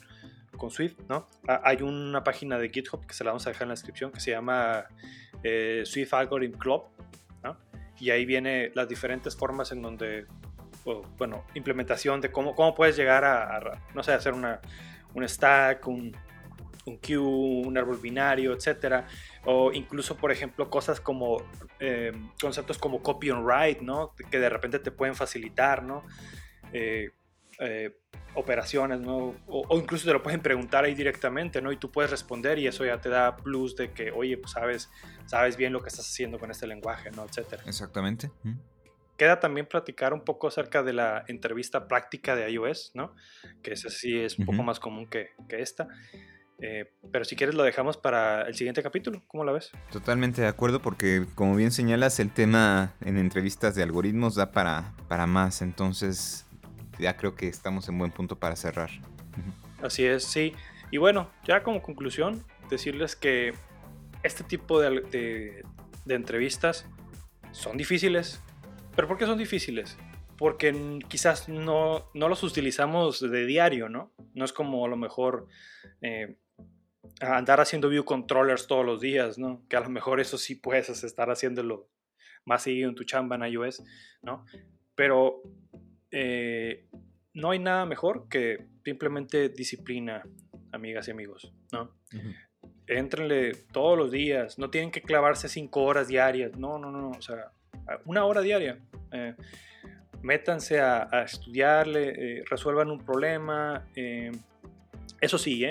con 0.56 0.70
Swift, 0.70 0.96
¿no? 1.08 1.26
Hay 1.46 1.82
una 1.82 2.22
página 2.22 2.58
de 2.58 2.68
GitHub 2.68 3.06
que 3.06 3.14
se 3.14 3.24
la 3.24 3.30
vamos 3.30 3.46
a 3.46 3.50
dejar 3.50 3.62
en 3.64 3.68
la 3.68 3.74
descripción 3.74 4.12
que 4.12 4.20
se 4.20 4.30
llama 4.30 4.84
eh, 5.42 5.82
Swift 5.84 6.12
Algorithm 6.14 6.58
Club, 6.58 6.84
¿no? 7.42 7.56
Y 7.98 8.10
ahí 8.10 8.24
viene 8.24 8.70
las 8.74 8.88
diferentes 8.88 9.36
formas 9.36 9.72
en 9.72 9.82
donde 9.82 10.26
bueno, 11.18 11.44
implementación 11.54 12.20
de 12.20 12.30
cómo, 12.30 12.54
cómo 12.54 12.74
puedes 12.74 12.96
llegar 12.96 13.24
a, 13.24 13.80
no 13.94 14.02
sé, 14.02 14.12
hacer 14.12 14.32
una, 14.32 14.60
un 15.14 15.28
stack, 15.28 15.86
un, 15.86 16.16
un 16.86 16.98
queue, 16.98 17.20
un 17.20 17.76
árbol 17.78 17.98
binario, 17.98 18.52
etcétera. 18.52 19.06
O 19.44 19.72
incluso, 19.72 20.16
por 20.16 20.32
ejemplo, 20.32 20.68
cosas 20.70 21.00
como 21.00 21.42
eh, 21.78 22.12
conceptos 22.40 22.78
como 22.78 23.02
copy 23.02 23.30
on 23.30 23.44
write, 23.44 23.82
¿no? 23.82 24.14
Que 24.30 24.38
de 24.38 24.48
repente 24.48 24.78
te 24.78 24.90
pueden 24.90 25.14
facilitar, 25.14 25.82
¿no? 25.82 26.04
Eh, 26.72 27.10
eh, 27.58 27.96
operaciones, 28.34 29.00
¿no? 29.00 29.34
O, 29.46 29.78
incluso 29.78 30.06
te 30.06 30.12
lo 30.12 30.22
pueden 30.22 30.40
preguntar 30.40 30.84
ahí 30.84 30.94
directamente, 30.94 31.60
¿no? 31.60 31.72
Y 31.72 31.76
tú 31.76 31.90
puedes 31.90 32.10
responder 32.10 32.58
y 32.58 32.66
eso 32.66 32.84
ya 32.84 33.00
te 33.00 33.08
da 33.08 33.36
plus 33.36 33.76
de 33.76 33.92
que, 33.92 34.10
oye, 34.10 34.36
pues 34.38 34.52
sabes, 34.52 34.90
sabes 35.26 35.56
bien 35.56 35.72
lo 35.72 35.80
que 35.80 35.88
estás 35.88 36.08
haciendo 36.08 36.38
con 36.38 36.50
este 36.50 36.66
lenguaje, 36.66 37.10
¿no? 37.10 37.24
Etcétera. 37.24 37.62
Exactamente 37.66 38.30
queda 39.22 39.38
también 39.38 39.66
platicar 39.66 40.12
un 40.12 40.24
poco 40.24 40.48
acerca 40.48 40.82
de 40.82 40.92
la 40.92 41.24
entrevista 41.28 41.86
práctica 41.86 42.34
de 42.34 42.50
iOS, 42.50 42.90
¿no? 42.94 43.14
Que 43.62 43.72
esa 43.72 43.88
sí 43.88 44.18
es 44.18 44.36
un 44.36 44.46
poco 44.46 44.64
más 44.64 44.80
común 44.80 45.06
que, 45.06 45.30
esta. 45.48 45.86
Eh, 46.58 46.92
pero 47.12 47.24
si 47.24 47.36
quieres 47.36 47.54
lo 47.54 47.62
dejamos 47.62 47.96
para 47.96 48.42
el 48.42 48.56
siguiente 48.56 48.82
capítulo, 48.82 49.22
¿cómo 49.28 49.44
la 49.44 49.52
ves? 49.52 49.70
Totalmente 49.92 50.42
de 50.42 50.48
acuerdo 50.48 50.82
porque 50.82 51.24
como 51.36 51.54
bien 51.54 51.70
señalas 51.70 52.18
el 52.18 52.32
tema 52.32 52.94
en 53.00 53.16
entrevistas 53.16 53.76
de 53.76 53.84
algoritmos 53.84 54.34
da 54.34 54.50
para, 54.50 54.94
para 55.08 55.28
más, 55.28 55.62
entonces 55.62 56.46
ya 57.02 57.16
creo 57.16 57.34
que 57.34 57.48
estamos 57.48 57.88
en 57.88 57.98
buen 57.98 58.10
punto 58.10 58.38
para 58.38 58.56
cerrar. 58.56 58.90
Así 59.82 60.04
es, 60.04 60.24
sí. 60.24 60.54
Y 60.90 60.98
bueno, 60.98 61.30
ya 61.44 61.62
como 61.62 61.82
conclusión, 61.82 62.44
decirles 62.70 63.16
que 63.16 63.52
este 64.22 64.44
tipo 64.44 64.80
de, 64.80 65.64
de 66.04 66.14
entrevistas 66.14 66.86
son 67.50 67.76
difíciles, 67.76 68.42
¿Pero 68.94 69.08
por 69.08 69.16
qué 69.16 69.26
son 69.26 69.38
difíciles? 69.38 69.96
Porque 70.36 71.00
quizás 71.08 71.48
no, 71.48 72.10
no 72.14 72.28
los 72.28 72.42
utilizamos 72.42 73.20
de 73.20 73.46
diario, 73.46 73.88
¿no? 73.88 74.12
No 74.34 74.44
es 74.44 74.52
como 74.52 74.84
a 74.84 74.88
lo 74.88 74.96
mejor 74.96 75.46
eh, 76.00 76.36
andar 77.20 77.60
haciendo 77.60 77.88
view 77.88 78.04
controllers 78.04 78.66
todos 78.66 78.84
los 78.84 79.00
días, 79.00 79.38
¿no? 79.38 79.62
Que 79.68 79.76
a 79.76 79.80
lo 79.80 79.88
mejor 79.88 80.20
eso 80.20 80.36
sí 80.36 80.54
puedes 80.54 80.88
estar 81.04 81.30
haciéndolo 81.30 81.88
más 82.44 82.62
seguido 82.62 82.88
en 82.88 82.94
tu 82.94 83.04
chamba 83.04 83.36
en 83.36 83.44
iOS, 83.44 83.82
¿no? 84.20 84.44
Pero 84.94 85.42
eh, 86.12 86.86
no 87.34 87.50
hay 87.50 87.58
nada 87.58 87.86
mejor 87.86 88.28
que 88.28 88.66
simplemente 88.84 89.48
disciplina, 89.48 90.22
amigas 90.70 91.08
y 91.08 91.10
amigos, 91.10 91.52
¿no? 91.72 91.90
Entrenle 92.86 93.52
todos 93.72 93.96
los 93.96 94.10
días, 94.10 94.58
no 94.58 94.70
tienen 94.70 94.90
que 94.90 95.02
clavarse 95.02 95.48
cinco 95.48 95.82
horas 95.82 96.08
diarias, 96.08 96.56
no, 96.56 96.78
no, 96.78 96.90
no, 96.90 97.10
o 97.10 97.22
sea, 97.22 97.52
una 98.04 98.24
hora 98.24 98.42
diaria. 98.42 98.78
Eh, 99.12 99.34
métanse 100.22 100.80
a, 100.80 101.08
estudiarle, 101.24 102.40
eh, 102.40 102.44
resuelvan 102.48 102.90
un 102.90 103.04
problema. 103.04 103.86
Eh, 103.96 104.32
eso 105.20 105.38
sí, 105.38 105.64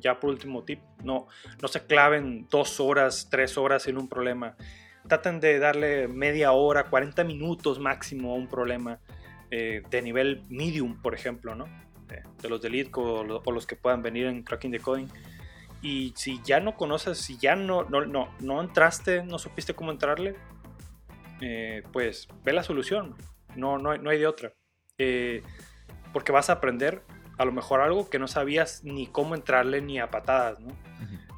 ya 0.00 0.18
por 0.18 0.30
último 0.30 0.64
tip, 0.64 0.80
no, 1.04 1.28
no 1.62 1.68
se 1.68 1.86
claven 1.86 2.48
dos 2.50 2.80
horas, 2.80 3.28
tres 3.30 3.56
horas 3.56 3.86
en 3.86 3.98
un 3.98 4.08
problema. 4.08 4.56
Traten 5.06 5.40
de 5.40 5.58
darle 5.58 6.08
media 6.08 6.52
hora, 6.52 6.84
40 6.84 7.22
minutos 7.24 7.78
máximo 7.78 8.32
a 8.32 8.34
un 8.34 8.48
problema 8.48 8.98
de 9.50 10.02
nivel 10.02 10.44
medium, 10.48 11.00
por 11.00 11.14
ejemplo, 11.14 11.54
¿no? 11.54 11.66
de 12.42 12.48
los 12.48 12.60
de 12.60 12.70
Lead 12.70 12.88
o, 12.94 13.22
los 13.24 13.66
que 13.66 13.76
puedan 13.76 14.02
venir 14.02 14.26
en 14.26 14.42
Cracking 14.42 14.72
the 14.72 14.80
Coding. 14.80 15.08
Y 15.80 16.12
si 16.16 16.40
ya 16.42 16.60
no 16.60 16.76
conoces, 16.76 17.18
si 17.18 17.38
ya 17.38 17.54
no, 17.54 17.84
no, 17.84 18.04
no, 18.04 18.34
no 18.40 18.60
entraste, 18.60 19.22
no 19.22 19.38
supiste 19.38 19.74
cómo 19.74 19.92
entrarle, 19.92 20.34
eh, 21.40 21.82
pues 21.92 22.28
ve 22.44 22.52
la 22.52 22.64
solución, 22.64 23.14
no, 23.54 23.78
no, 23.78 23.96
no 23.96 24.10
hay 24.10 24.18
de 24.18 24.26
otra. 24.26 24.52
Eh, 24.98 25.42
porque 26.12 26.32
vas 26.32 26.50
a 26.50 26.54
aprender 26.54 27.02
a 27.36 27.44
lo 27.44 27.52
mejor 27.52 27.80
algo 27.80 28.10
que 28.10 28.18
no 28.18 28.26
sabías 28.26 28.82
ni 28.82 29.06
cómo 29.06 29.36
entrarle 29.36 29.80
ni 29.80 30.00
a 30.00 30.10
patadas, 30.10 30.58
¿no? 30.58 30.76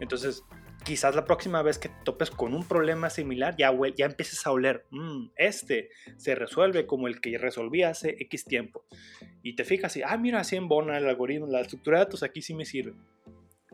Entonces, 0.00 0.42
quizás 0.90 1.14
la 1.14 1.24
próxima 1.24 1.62
vez 1.62 1.78
que 1.78 1.88
topes 2.02 2.32
con 2.32 2.52
un 2.52 2.64
problema 2.64 3.10
similar, 3.10 3.54
ya, 3.56 3.70
ya 3.96 4.06
empieces 4.06 4.44
a 4.44 4.50
oler, 4.50 4.86
mm, 4.90 5.26
este 5.36 5.90
se 6.16 6.34
resuelve 6.34 6.84
como 6.84 7.06
el 7.06 7.20
que 7.20 7.38
resolví 7.38 7.84
hace 7.84 8.16
X 8.18 8.44
tiempo. 8.44 8.82
Y 9.40 9.54
te 9.54 9.62
fijas 9.62 9.96
y, 9.96 10.02
ah, 10.02 10.16
mira, 10.16 10.40
así 10.40 10.56
en 10.56 10.66
Bona 10.66 10.98
el 10.98 11.06
algoritmo, 11.06 11.46
la 11.46 11.60
estructura 11.60 11.98
de 11.98 12.06
datos 12.06 12.24
aquí 12.24 12.42
sí 12.42 12.54
me 12.54 12.64
sirve. 12.64 12.94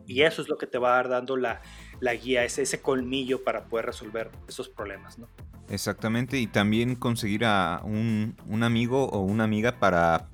Y 0.05 0.21
eso 0.21 0.43
es 0.43 0.47
lo 0.47 0.59
que 0.59 0.67
te 0.67 0.77
va 0.77 0.91
a 0.91 0.97
dar 0.97 1.09
dando 1.09 1.37
la, 1.37 1.59
la 2.01 2.13
guía, 2.13 2.43
ese, 2.43 2.61
ese 2.61 2.83
colmillo 2.83 3.43
para 3.43 3.67
poder 3.67 3.87
resolver 3.87 4.29
esos 4.47 4.69
problemas, 4.69 5.17
¿no? 5.17 5.27
Exactamente, 5.69 6.37
y 6.37 6.45
también 6.45 6.95
conseguir 6.95 7.45
a 7.45 7.81
un, 7.83 8.35
amigo 8.61 9.05
o 9.05 9.21
una 9.21 9.43
amiga 9.43 9.79
para 9.79 10.29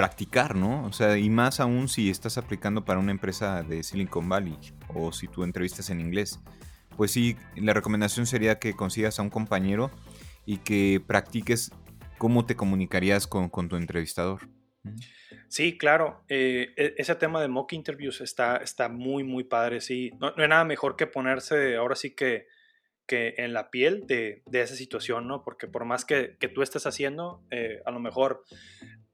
practicar, 0.00 0.56
¿no? 0.56 0.86
O 0.86 0.92
sea, 0.94 1.18
y 1.18 1.28
más 1.28 1.60
aún 1.60 1.86
si 1.86 2.08
estás 2.08 2.38
aplicando 2.38 2.86
para 2.86 2.98
una 2.98 3.10
empresa 3.10 3.62
de 3.62 3.82
Silicon 3.82 4.30
Valley 4.30 4.56
o 4.94 5.12
si 5.12 5.28
tú 5.28 5.44
entrevistas 5.44 5.90
en 5.90 6.00
inglés. 6.00 6.40
Pues 6.96 7.10
sí, 7.10 7.36
la 7.54 7.74
recomendación 7.74 8.24
sería 8.24 8.58
que 8.58 8.72
consigas 8.72 9.18
a 9.18 9.22
un 9.22 9.28
compañero 9.28 9.90
y 10.46 10.56
que 10.56 11.02
practiques 11.06 11.70
cómo 12.16 12.46
te 12.46 12.56
comunicarías 12.56 13.26
con, 13.26 13.50
tu 13.68 13.76
entrevistador. 13.76 14.48
Sí, 15.48 15.76
claro. 15.76 16.24
Eh, 16.30 16.72
e, 16.78 16.94
ese 16.96 17.14
tema 17.16 17.42
de 17.42 17.48
mock 17.48 17.74
interviews 17.74 18.22
está, 18.22 18.56
está 18.56 18.88
muy, 18.88 19.22
muy 19.22 19.44
padre. 19.44 19.82
Sí, 19.82 20.12
no, 20.18 20.30
no 20.34 20.42
hay 20.42 20.48
nada 20.48 20.64
mejor 20.64 20.96
que 20.96 21.08
ponerse 21.08 21.76
ahora 21.76 21.94
sí 21.94 22.14
que 22.14 22.46
que 23.06 23.34
en 23.38 23.52
la 23.52 23.70
piel 23.72 24.06
de, 24.06 24.44
de 24.46 24.62
esa 24.62 24.76
situación, 24.76 25.26
¿no? 25.26 25.42
Porque 25.42 25.66
por 25.66 25.84
más 25.84 26.04
que, 26.04 26.36
que 26.38 26.46
tú 26.46 26.62
estés 26.62 26.86
haciendo, 26.86 27.42
eh, 27.50 27.82
a 27.84 27.90
lo 27.90 27.98
mejor 27.98 28.44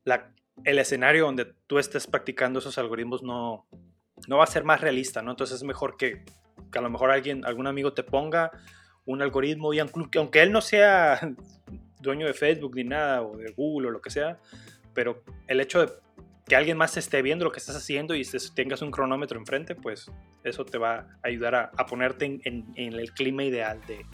la, 0.05 0.35
el 0.64 0.79
escenario 0.79 1.25
donde 1.25 1.45
tú 1.66 1.79
estés 1.79 2.07
practicando 2.07 2.59
esos 2.59 2.79
algoritmos 2.79 3.23
no, 3.23 3.66
no 4.27 4.38
va 4.38 4.45
a 4.45 4.49
ser 4.49 4.64
más 4.64 4.81
realista, 4.81 5.23
¿no? 5.23 5.33
Entonces 5.33 5.57
es 5.57 5.62
mejor 5.62 5.97
que, 5.97 6.25
que 6.73 6.79
a 6.79 6.83
lo 6.83 6.90
mejor 6.90 7.11
alguien, 7.11 7.45
algún 7.45 7.66
amigo 7.66 7.92
te 7.92 8.03
ponga 8.03 8.51
un 9.05 9.23
algoritmo 9.23 9.73
y 9.73 9.79
aunque 9.79 10.42
él 10.42 10.53
no 10.53 10.61
sea 10.61 11.21
dueño 12.01 12.27
de 12.27 12.35
Facebook 12.35 12.75
ni 12.75 12.85
nada, 12.85 13.23
o 13.23 13.37
de 13.37 13.53
Google 13.53 13.88
o 13.88 13.90
lo 13.90 14.01
que 14.01 14.11
sea, 14.11 14.38
pero 14.95 15.23
el 15.47 15.61
hecho 15.61 15.87
de 15.87 15.92
que 16.47 16.55
alguien 16.55 16.77
más 16.77 16.97
esté 16.97 17.23
viendo 17.23 17.45
lo 17.45 17.51
que 17.51 17.59
estás 17.59 17.77
haciendo 17.77 18.14
y 18.14 18.25
tengas 18.55 18.81
un 18.81 18.90
cronómetro 18.90 19.38
enfrente, 19.38 19.75
pues 19.75 20.11
eso 20.45 20.64
te 20.64 20.79
va 20.79 20.95
a 20.95 21.07
ayudar 21.25 21.55
a, 21.55 21.87
ponerte 21.87 22.40
en, 22.45 22.73
el 22.77 23.12
clima 23.12 23.42
ideal 23.42 23.81
de, 23.87 24.07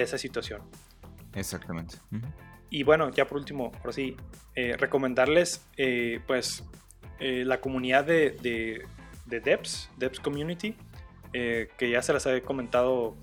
esa 0.00 0.18
situación. 0.18 0.62
Exactamente. 1.34 1.96
Y 2.72 2.84
bueno, 2.84 3.10
ya 3.10 3.26
por 3.26 3.36
último, 3.36 3.70
por 3.70 3.92
sí, 3.92 4.16
eh, 4.54 4.76
recomendarles 4.78 5.68
eh, 5.76 6.20
pues 6.26 6.64
eh, 7.20 7.44
la 7.44 7.60
comunidad 7.60 8.04
de, 8.04 8.30
de, 8.30 8.86
de 9.26 9.40
Devs, 9.40 9.90
Devs 9.98 10.18
Community, 10.18 10.74
que 11.32 11.90
ya 11.90 12.02
se 12.02 12.12
las 12.14 12.24
he 12.26 12.40
comentado 12.42 13.14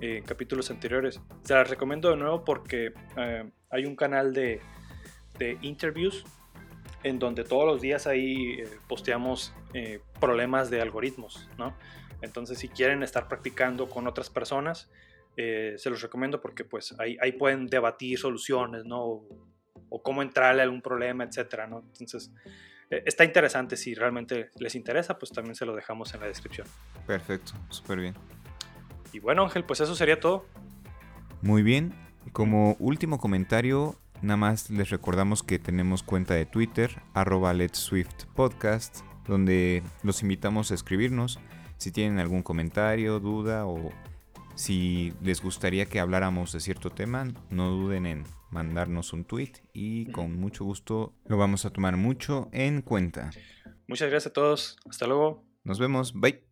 en 0.00 0.24
capítulos 0.24 0.70
anteriores. 0.70 1.20
Se 1.42 1.54
las 1.54 1.68
recomiendo 1.68 2.10
de 2.10 2.16
nuevo 2.16 2.44
porque 2.44 2.92
hay 3.70 3.86
un 3.86 3.96
canal 3.96 4.32
de, 4.32 4.60
de 5.38 5.58
interviews 5.62 6.24
en 7.02 7.18
donde 7.18 7.44
todos 7.44 7.66
los 7.66 7.80
días 7.80 8.06
ahí 8.06 8.60
eh, 8.60 8.68
posteamos 8.88 9.54
eh, 9.74 10.00
problemas 10.20 10.70
de 10.70 10.80
algoritmos, 10.80 11.48
¿no? 11.58 11.76
Entonces, 12.22 12.58
si 12.58 12.68
quieren 12.68 13.02
estar 13.02 13.28
practicando 13.28 13.88
con 13.88 14.06
otras 14.06 14.30
personas, 14.30 14.90
eh, 15.36 15.74
se 15.76 15.90
los 15.90 16.00
recomiendo 16.02 16.40
porque 16.40 16.64
pues 16.64 16.94
ahí, 16.98 17.16
ahí, 17.20 17.32
pueden 17.32 17.66
debatir 17.66 18.18
soluciones, 18.18 18.84
¿no? 18.84 19.26
O, 19.88 20.02
cómo 20.02 20.22
entrarle 20.22 20.62
a 20.62 20.64
algún 20.64 20.82
problema, 20.82 21.24
etcétera, 21.24 21.66
¿no? 21.68 21.84
Entonces, 21.92 22.32
está 22.90 23.24
interesante. 23.24 23.76
Si 23.76 23.94
realmente 23.94 24.50
les 24.58 24.74
interesa, 24.74 25.18
pues 25.18 25.30
también 25.30 25.54
se 25.54 25.64
lo 25.64 25.74
dejamos 25.74 26.12
en 26.14 26.20
la 26.20 26.26
descripción. 26.26 26.66
Perfecto, 27.06 27.52
súper 27.68 28.00
bien. 28.00 28.14
Y 29.12 29.20
bueno, 29.20 29.44
Ángel, 29.44 29.64
pues 29.64 29.80
eso 29.80 29.94
sería 29.94 30.18
todo. 30.18 30.46
Muy 31.42 31.62
bien. 31.62 31.94
Como 32.32 32.74
último 32.80 33.18
comentario, 33.18 33.96
Nada 34.24 34.38
más 34.38 34.70
les 34.70 34.88
recordamos 34.88 35.42
que 35.42 35.58
tenemos 35.58 36.02
cuenta 36.02 36.32
de 36.32 36.46
Twitter, 36.46 37.02
arroba 37.12 37.52
Let's 37.52 37.76
Swift 37.76 38.24
Podcast, 38.34 39.00
donde 39.26 39.82
los 40.02 40.22
invitamos 40.22 40.70
a 40.70 40.74
escribirnos 40.74 41.38
si 41.76 41.92
tienen 41.92 42.18
algún 42.18 42.42
comentario, 42.42 43.20
duda 43.20 43.66
o 43.66 43.90
Si 44.54 45.12
les 45.20 45.42
gustaría 45.42 45.86
que 45.86 45.98
habláramos 45.98 46.52
de 46.52 46.60
cierto 46.60 46.90
tema, 46.90 47.26
no 47.50 47.70
duden 47.70 48.06
en 48.06 48.24
mandarnos 48.50 49.12
un 49.12 49.24
tweet 49.24 49.52
y 49.72 50.10
con 50.12 50.38
mucho 50.38 50.64
gusto 50.64 51.12
lo 51.26 51.36
vamos 51.36 51.64
a 51.64 51.70
tomar 51.70 51.96
mucho 51.96 52.48
en 52.52 52.80
cuenta. 52.82 53.30
Muchas 53.88 54.10
gracias 54.10 54.30
a 54.30 54.32
todos. 54.32 54.76
Hasta 54.88 55.06
luego. 55.06 55.44
Nos 55.64 55.78
vemos. 55.78 56.12
Bye. 56.12 56.44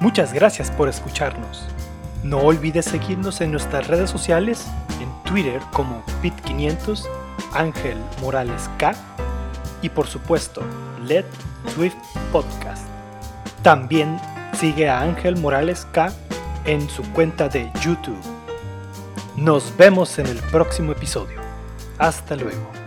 Muchas 0.00 0.32
gracias 0.32 0.70
por 0.70 0.88
escucharnos. 0.88 1.64
No 2.24 2.38
olvides 2.38 2.86
seguirnos 2.86 3.40
en 3.40 3.52
nuestras 3.52 3.86
redes 3.86 4.10
sociales, 4.10 4.66
en 5.00 5.30
Twitter 5.30 5.60
como 5.72 6.04
Pit500, 6.22 7.06
Ángel 7.52 7.96
Morales 8.20 8.68
K 8.78 8.92
y 9.82 9.88
por 9.88 10.06
supuesto, 10.08 10.62
Let 11.06 11.26
Swift 11.74 11.96
Podcast. 12.32 12.84
También 13.62 14.18
sigue 14.58 14.88
a 14.88 15.00
Ángel 15.00 15.36
Morales 15.36 15.86
K 15.92 16.12
en 16.64 16.88
su 16.90 17.04
cuenta 17.12 17.48
de 17.48 17.70
YouTube. 17.80 18.18
Nos 19.36 19.76
vemos 19.76 20.18
en 20.18 20.26
el 20.26 20.38
próximo 20.50 20.90
episodio. 20.92 21.40
Hasta 21.98 22.34
luego. 22.34 22.77